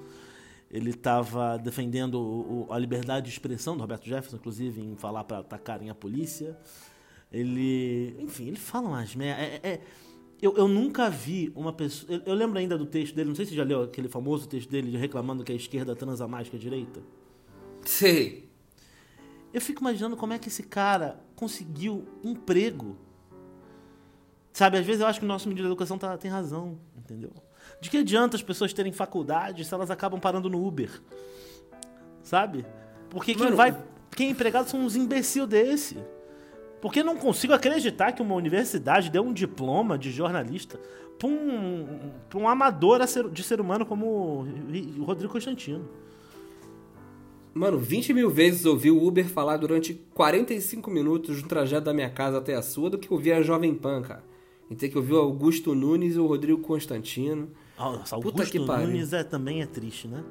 [0.69, 5.39] Ele estava defendendo o, a liberdade de expressão do Roberto Jefferson, inclusive, em falar para
[5.39, 6.57] atacarem a polícia.
[7.31, 8.15] Ele.
[8.19, 9.41] Enfim, ele fala umas merda.
[9.41, 9.81] É, é,
[10.41, 12.11] eu, eu nunca vi uma pessoa.
[12.11, 14.47] Eu, eu, lembro ainda do texto dele, não sei se você já leu aquele famoso
[14.47, 17.01] texto dele reclamando que a esquerda transa mais que a direita.
[17.83, 18.49] Sei.
[19.53, 22.97] Eu fico imaginando como é que esse cara conseguiu emprego
[24.53, 27.31] Sabe, às vezes eu acho que o nosso ministro da educação tá, tem razão, entendeu?
[27.81, 31.01] De que adianta as pessoas terem faculdade se elas acabam parando no Uber?
[32.21, 32.63] Sabe?
[33.09, 33.75] Porque quem Mano, vai.
[34.15, 35.97] Quem é empregado são uns imbecil desse.
[36.79, 40.79] Porque não consigo acreditar que uma universidade deu um diploma de jornalista
[41.17, 42.99] pra um, pra um amador
[43.31, 44.45] de ser humano como
[44.99, 45.89] o Rodrigo Constantino.
[47.53, 52.09] Mano, 20 mil vezes ouvi o Uber falar durante 45 minutos do trajeto da minha
[52.09, 54.32] casa até a sua do que ouvir a Jovem Pan, cara.
[54.65, 57.49] A gente tem que ouvir o Augusto Nunes e o Rodrigo Constantino.
[57.77, 60.23] Nossa, Augusto Puta que Nunes é, também é triste, né?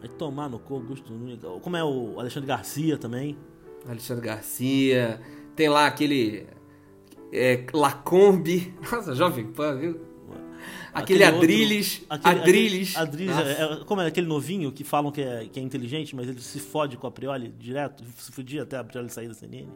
[0.00, 1.38] Vai tomar no cu, Augusto Nunes.
[1.62, 3.36] Como é o Alexandre Garcia também?
[3.86, 5.20] Alexandre Garcia.
[5.54, 6.46] Tem lá aquele.
[7.32, 8.74] É, Lacombe.
[8.90, 10.10] Nossa, Jovem Pan, viu?
[10.92, 12.00] Aquele, aquele Adrilles.
[12.00, 12.96] Outro, aquele, Adrilles.
[12.96, 16.28] Adrilles é, é, como é aquele novinho que falam que é, que é inteligente, mas
[16.28, 19.68] ele se fode com a Prioli direto, se fudia até a Prioli sair da CNN?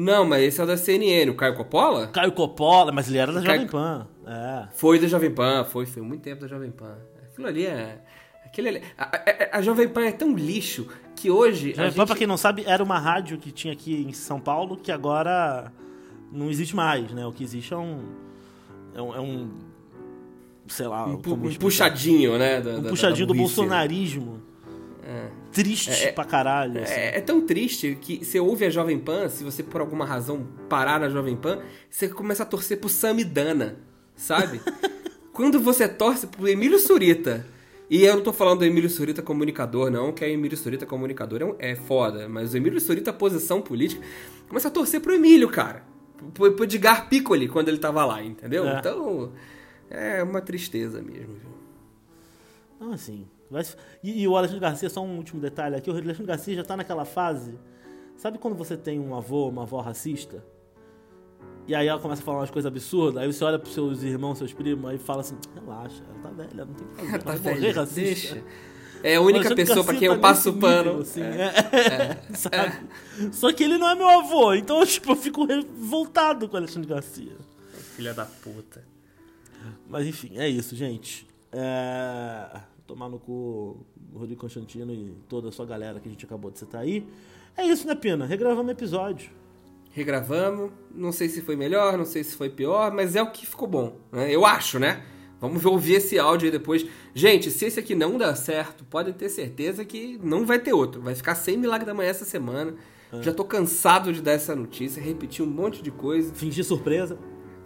[0.00, 2.06] Não, mas esse é o da CNN, o Caio Coppola?
[2.06, 4.06] Caio Coppola, mas ele era da Jovem Pan.
[4.26, 4.66] É.
[4.72, 6.96] Foi da Jovem Pan, foi, foi muito tempo da Jovem Pan.
[7.30, 7.98] Aquilo ali é.
[8.42, 11.74] Aquele ali, a, a, a Jovem Pan é tão lixo que hoje.
[11.74, 14.74] Jovem Pan, pra quem não sabe, era uma rádio que tinha aqui em São Paulo
[14.74, 15.70] que agora
[16.32, 17.26] não existe mais, né?
[17.26, 18.00] O que existe é um.
[18.94, 19.14] É um.
[19.14, 19.50] É um
[20.66, 21.06] sei lá.
[21.06, 22.60] Um, um puxadinho, né?
[22.62, 24.40] Da, um puxadinho da, da do bolsonarismo.
[25.10, 25.28] É.
[25.50, 26.78] Triste é, é, pra caralho.
[26.78, 26.94] É, assim.
[26.94, 30.46] É, é, tão triste que você ouve a Jovem Pan, se você por alguma razão
[30.68, 31.58] parar na Jovem Pan,
[31.90, 33.80] você começa a torcer pro Samidana,
[34.14, 34.60] sabe?
[35.32, 37.44] Quando você torce pro Emílio Surita.
[37.88, 41.42] E eu não tô falando do Emílio Surita comunicador, não, que é Emílio Surita comunicador
[41.42, 44.00] é, um, é foda, mas o Emílio Surita, posição política,
[44.48, 45.82] começa a torcer pro Emílio, cara.
[46.32, 48.64] Pro, pro Edgar Piccoli, quando ele tava lá, entendeu?
[48.68, 48.78] É.
[48.78, 49.32] Então,
[49.90, 51.50] é uma tristeza mesmo, viu?
[52.78, 53.26] Não, assim,
[54.02, 56.76] e, e, o Alexandre Garcia, só um último detalhe aqui, o Alexandre Garcia já tá
[56.76, 57.58] naquela fase.
[58.16, 60.44] Sabe quando você tem um avô, uma avó racista?
[61.66, 64.38] E aí ela começa a falar umas coisas absurdas, aí você olha pros seus irmãos,
[64.38, 67.54] seus primos, aí fala assim, relaxa, ela tá velha, não tem que fazer, tá vai
[67.54, 68.34] morrer racista.
[68.34, 68.44] Deixa.
[69.02, 71.00] É a única pessoa para quem tá eu passo o pano.
[71.00, 71.52] Assim, é.
[72.30, 72.34] É.
[72.34, 72.86] sabe?
[73.18, 73.32] É.
[73.32, 76.88] Só que ele não é meu avô, então tipo, eu fico revoltado com o Alexandre
[76.88, 77.36] Garcia.
[77.96, 78.84] Filha da puta.
[79.88, 81.26] Mas enfim, é isso, gente.
[81.52, 82.60] É
[82.90, 86.50] tomar no cu o Rodrigo Constantino e toda a sua galera que a gente acabou
[86.50, 87.06] de citar aí.
[87.56, 88.26] É isso, né, Pina?
[88.26, 89.30] Regravamos o episódio.
[89.92, 90.72] Regravamos.
[90.92, 93.68] Não sei se foi melhor, não sei se foi pior, mas é o que ficou
[93.68, 93.96] bom.
[94.10, 94.34] Né?
[94.34, 95.04] Eu acho, né?
[95.40, 96.84] Vamos ouvir esse áudio aí depois.
[97.14, 101.00] Gente, se esse aqui não dá certo, podem ter certeza que não vai ter outro.
[101.00, 102.74] Vai ficar sem milagre da manhã essa semana.
[103.12, 103.22] É.
[103.22, 106.34] Já tô cansado de dar essa notícia, repetir um monte de coisa.
[106.34, 107.16] Fingir surpresa.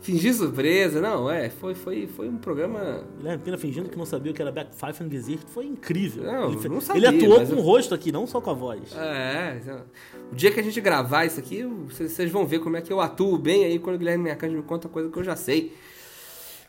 [0.04, 3.04] Fingir surpresa, não, é, foi, foi, foi um programa.
[3.16, 6.24] Guilherme Pina fingindo que não sabia o que era Back Five and Gesicht, foi incrível.
[6.24, 7.08] Não, ele, não sabia.
[7.08, 7.58] Ele atuou com eu...
[7.58, 8.94] o rosto aqui, não só com a voz.
[8.94, 9.58] É,
[10.30, 13.00] o dia que a gente gravar isso aqui, vocês vão ver como é que eu
[13.00, 15.74] atuo bem aí quando o Guilherme Arcanjo me conta coisa que eu já sei.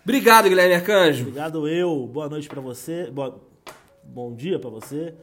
[0.02, 1.24] Obrigado, Guilherme Arcanjo.
[1.24, 2.08] Obrigado eu.
[2.08, 3.12] Boa noite para você.
[3.12, 3.38] Boa...
[4.02, 5.14] Bom dia para você.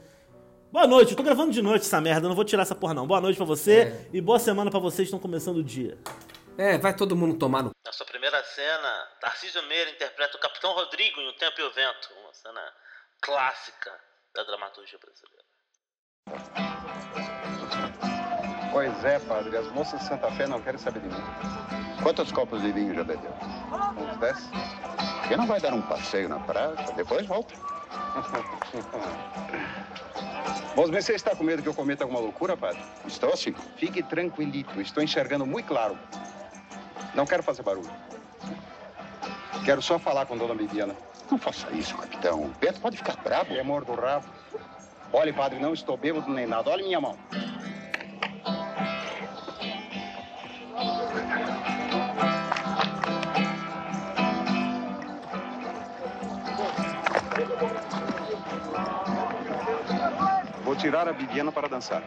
[0.71, 3.07] Boa noite, eu tô gravando de noite essa merda, não vou tirar essa porra não.
[3.07, 4.07] Boa noite para você é.
[4.13, 5.97] e boa semana para vocês que estão começando o dia.
[6.59, 7.71] É, vai todo mundo tomar no.
[7.85, 11.73] Na sua primeira cena, Tarcísio Meira interpreta o Capitão Rodrigo em O Tempo e o
[11.73, 12.73] Vento, uma cena
[13.21, 13.91] clássica
[14.35, 15.45] da dramaturgia brasileira.
[18.71, 21.23] Pois é, padre, as moças de Santa Fé não querem saber de mim.
[22.03, 23.33] Quantos copos de vinho já bebeu?
[23.99, 24.39] Uns dez?
[25.29, 26.75] Por não vai dar um passeio na praia?
[26.97, 27.55] Depois volta.
[30.75, 32.83] Você está com medo que eu cometa alguma loucura, padre?
[33.07, 33.55] Estou sim.
[33.77, 35.99] Fique tranquilito, estou enxergando muito claro.
[37.15, 37.91] Não quero fazer barulho.
[39.65, 40.95] Quero só falar com Dona Bibiana.
[41.31, 42.45] Não faça isso, capitão.
[42.45, 43.55] O Beto pode ficar bravo.
[43.55, 44.27] É mordo do rabo.
[45.13, 46.71] Olhe, padre, não estou bêbado nem nada.
[46.71, 47.17] Olhe minha mão.
[60.65, 62.03] Vou tirar a Bibiana para dançar.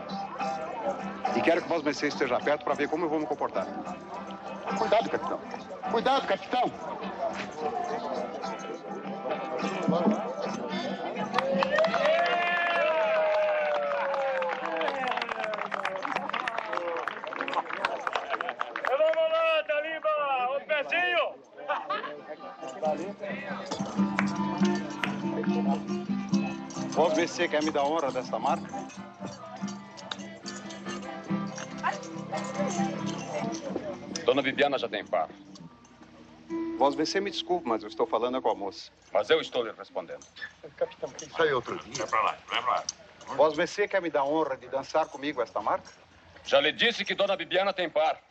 [1.35, 3.67] E quero que Vós Mercê esteja perto para ver como eu vou me comportar.
[4.77, 5.39] Cuidado, capitão.
[5.91, 6.71] Cuidado, capitão.
[18.87, 20.09] Vamos lá, Talimba!
[20.55, 21.25] O pezinho!
[26.91, 28.84] Vós Mercê quer me dar honra desta marca?
[34.35, 35.29] Dona Bibiana já tem par.
[36.77, 38.91] Vós Mercê me desculpe, mas eu estou falando com a moça.
[39.13, 40.25] Mas eu estou lhe respondendo.
[40.75, 42.05] Capitão, isso aí outro dia.
[42.05, 42.83] Vai pra lá, vai pra lá.
[43.37, 45.89] Vós Mercê quer me dar honra de dançar comigo esta marca?
[46.43, 48.21] Já lhe disse que Dona Bibiana tem par.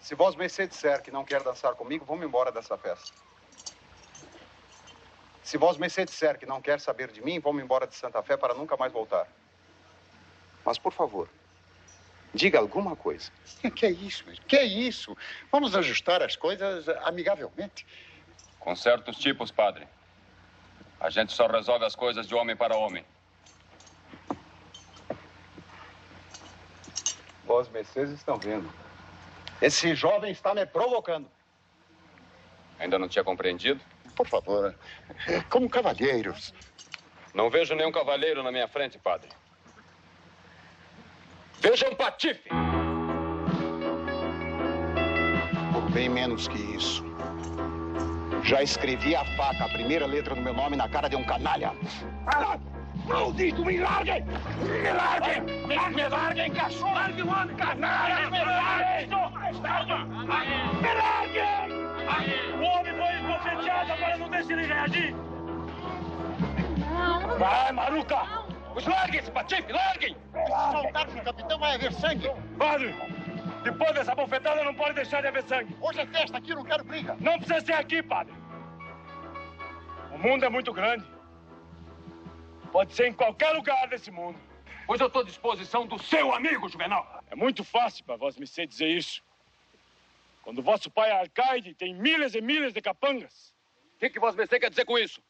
[0.00, 3.12] Se Vós Mercê disser que não quer dançar comigo, vamos embora dessa festa.
[5.42, 8.36] Se Vós Mercê disser que não quer saber de mim, vamos embora de Santa Fé
[8.36, 9.26] para nunca mais voltar.
[10.64, 11.28] Mas, por favor,
[12.34, 13.30] diga alguma coisa.
[13.74, 14.24] Que é isso?
[14.46, 15.16] Que é isso?
[15.50, 17.86] Vamos ajustar as coisas amigavelmente.
[18.58, 19.86] Com certos tipos, padre.
[21.00, 23.04] A gente só resolve as coisas de homem para homem.
[27.44, 28.70] Vós Mercês estão vendo.
[29.62, 31.28] Esse jovem está me provocando.
[32.78, 33.80] Ainda não tinha compreendido?
[34.14, 34.74] Por favor,
[35.48, 36.52] como cavalheiros.
[37.32, 39.28] Não vejo nenhum cavalheiro na minha frente, padre.
[41.60, 42.48] Veja um patife!
[45.72, 47.04] Por bem menos que isso.
[48.44, 51.72] Já escrevi a faca, a primeira letra do meu nome na cara de um canalha.
[53.06, 54.24] Maldito, me larguem!
[54.24, 55.42] Me larguem!
[55.66, 56.94] Me, me larguem, cachorro!
[56.94, 58.30] Largue o homem, canalha!
[58.30, 59.08] Me larguem!
[60.80, 61.78] Me larguem!
[62.58, 65.14] O homem foi esbofeteado, agora não deixa ele reagir!
[67.38, 68.47] Vai, maruca!
[68.78, 70.16] Os larguem esse patife, larguem!
[70.70, 72.28] Soltar-se, capitão, vai haver sangue.
[72.56, 72.94] Padre,
[73.64, 75.76] depois dessa bofetada não pode deixar de haver sangue.
[75.80, 77.16] Hoje é festa aqui, não quero briga.
[77.18, 78.32] Não precisa ser aqui, padre.
[80.12, 81.04] O mundo é muito grande.
[82.70, 84.38] Pode ser em qualquer lugar desse mundo.
[84.86, 87.24] Pois eu estou à disposição do seu amigo, Juvenal.
[87.32, 89.24] É muito fácil para vós me ser dizer isso.
[90.44, 93.52] Quando vosso pai é alcaide, tem milhas e milhas de capangas.
[93.96, 95.20] O que, que Vossa Mercê quer dizer com isso?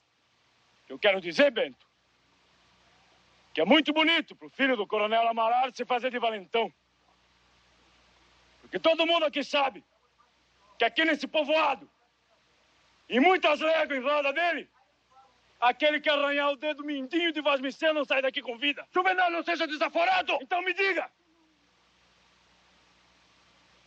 [0.87, 1.88] Eu quero dizer, Bento,
[3.59, 6.73] que é muito bonito pro filho do coronel Amaral se fazer de valentão.
[8.61, 9.83] Porque todo mundo aqui sabe
[10.79, 11.91] que aqui nesse povoado,
[13.09, 14.71] e muitas léguas em roda dele,
[15.59, 18.87] aquele que arranhar o dedo mindinho de Vaz Micê não sai daqui com vida.
[18.95, 20.39] Juvenal, não seja desaforado!
[20.41, 21.11] Então me diga!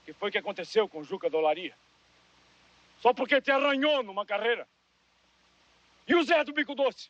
[0.02, 1.78] O que foi que aconteceu com Juca Dolaria?
[3.00, 4.68] Só porque te arranhou numa carreira.
[6.06, 7.10] E o Zé do Bico Doce?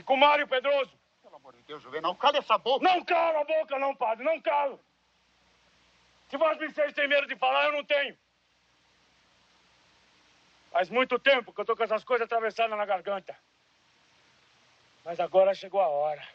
[0.00, 0.98] E com Mário Pedroso?
[1.22, 2.82] Pelo amor de Deus, Juvenal, cala essa boca.
[2.82, 4.80] Não calo a boca, não, padre, não calo.
[6.30, 8.16] Se Vicente tem medo de falar, eu não tenho.
[10.70, 13.36] Faz muito tempo que eu tô com essas coisas atravessadas na garganta.
[15.04, 16.26] Mas agora chegou a hora.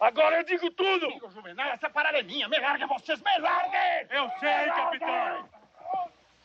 [0.00, 1.06] Agora eu digo tudo!
[1.08, 2.48] Diga, Juvenal, essa parada é minha.
[2.48, 4.06] Me larguem vocês, me larguem!
[4.08, 5.48] Eu sei, capitão!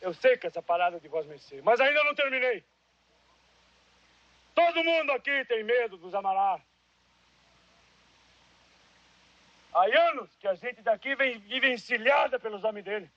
[0.02, 2.62] Eu sei que essa parada de voz mercê, mas ainda não terminei.
[4.80, 6.58] Todo mundo aqui tem medo dos Amará.
[9.74, 13.10] Há anos que a gente daqui vem, vive encilhada pelos homens dele.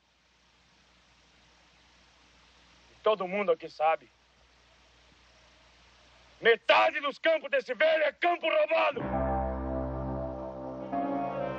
[2.91, 4.11] E todo mundo aqui sabe.
[6.41, 9.01] Metade dos campos desse velho é campo roubado.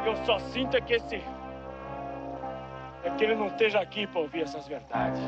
[0.04, 1.16] Eu só sinto é que esse.
[3.04, 5.22] É que ele não esteja aqui para ouvir essas verdades.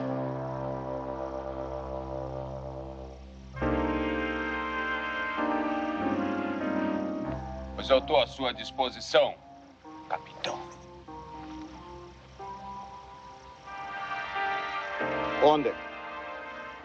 [7.86, 9.38] Pois eu estou à sua disposição,
[10.08, 10.58] capitão.
[15.40, 15.72] Onde?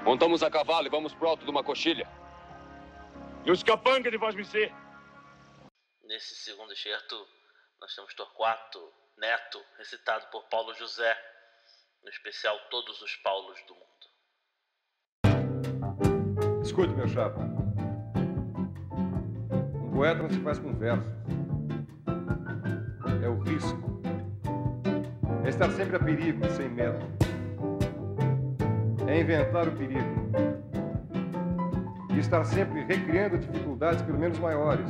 [0.03, 2.07] Montamos a cavalo e vamos pro alto de uma coxilha.
[3.43, 4.71] E os capangas de Voz Micê?
[6.03, 7.27] Nesse segundo excerto,
[7.79, 11.17] nós temos Torquato Neto, recitado por Paulo José,
[12.03, 13.87] no especial Todos os Paulos do Mundo.
[16.63, 17.50] Escute, meu chapa.
[20.01, 21.05] Poeta não se faz com versos.
[23.23, 24.01] É o risco.
[25.45, 26.97] É estar sempre a perigo, sem medo.
[29.05, 30.09] É inventar o perigo.
[32.09, 34.89] e estar sempre recriando dificuldades pelo menos maiores.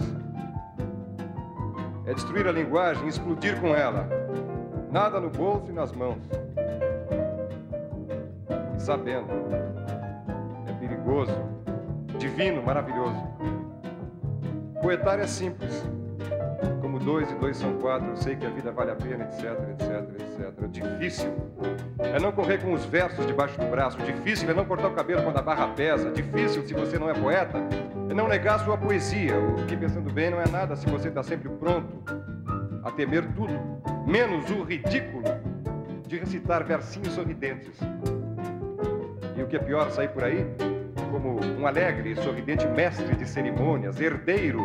[2.06, 4.08] É destruir a linguagem e explodir com ela.
[4.90, 6.20] Nada no bolso e nas mãos.
[8.78, 9.28] E sabendo.
[10.68, 11.36] É perigoso,
[12.18, 13.61] divino, maravilhoso.
[14.82, 15.86] Poetário é simples.
[16.82, 19.46] Como dois e dois são quatro, eu sei que a vida vale a pena, etc,
[19.70, 20.68] etc, etc.
[20.70, 21.32] Difícil
[22.00, 23.98] é não correr com os versos debaixo do braço.
[24.00, 26.10] Difícil é não cortar o cabelo quando a barra pesa.
[26.10, 27.60] Difícil, se você não é poeta,
[28.10, 29.38] é não negar sua poesia.
[29.40, 32.04] O que, pensando bem, não é nada se você está sempre pronto
[32.84, 33.54] a temer tudo,
[34.08, 35.24] menos o ridículo
[36.08, 37.80] de recitar versinhos sorridentes.
[39.38, 40.46] E o que é pior, sair por aí
[41.12, 44.62] como um alegre e sorridente mestre de cerimônias, herdeiro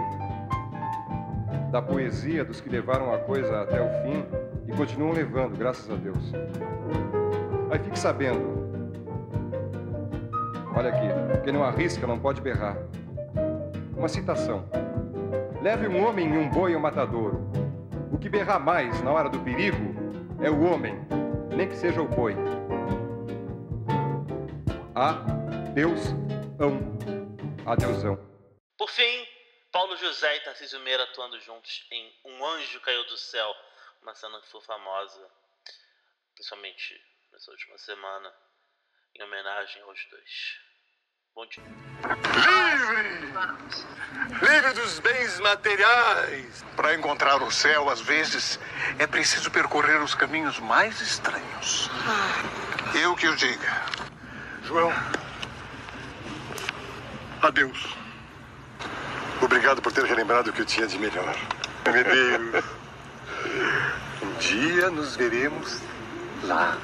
[1.72, 4.24] da poesia dos que levaram a coisa até o fim
[4.66, 6.32] e continuam levando, graças a Deus.
[7.70, 8.64] Aí fique sabendo.
[10.74, 11.09] Olha aqui,
[11.44, 12.76] quem não arrisca não pode berrar.
[13.97, 14.64] Uma citação.
[15.61, 17.51] Leve um homem e um boi ao matadouro.
[18.12, 19.94] O que berrar mais na hora do perigo
[20.40, 20.97] é o homem,
[21.57, 22.36] nem que seja o boi.
[24.94, 25.12] A
[25.74, 26.14] Deus.
[27.66, 28.18] Adeusão.
[28.78, 29.26] Por fim,
[29.72, 33.54] Paulo José e Tarcísio Meira atuando juntos em Um Anjo Caiu do Céu,
[34.02, 35.28] uma cena que foi famosa,
[36.34, 37.00] principalmente
[37.32, 38.32] nessa última semana,
[39.14, 40.66] em homenagem aos dois.
[41.34, 41.64] Bom dia.
[42.36, 43.16] Livre!
[44.40, 46.64] Livre dos bens materiais.
[46.74, 48.59] Para encontrar o céu, às vezes,
[48.98, 51.90] é preciso percorrer os caminhos mais estranhos.
[52.98, 53.84] Eu que o diga.
[54.62, 54.90] João,
[57.43, 57.97] adeus.
[59.41, 61.37] Obrigado por ter relembrado o que eu tinha de melhor.
[61.84, 62.64] Meu.
[64.22, 65.80] Um dia nos veremos
[66.43, 66.78] lá.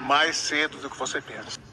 [0.00, 1.67] Mais cedo do que você pensa.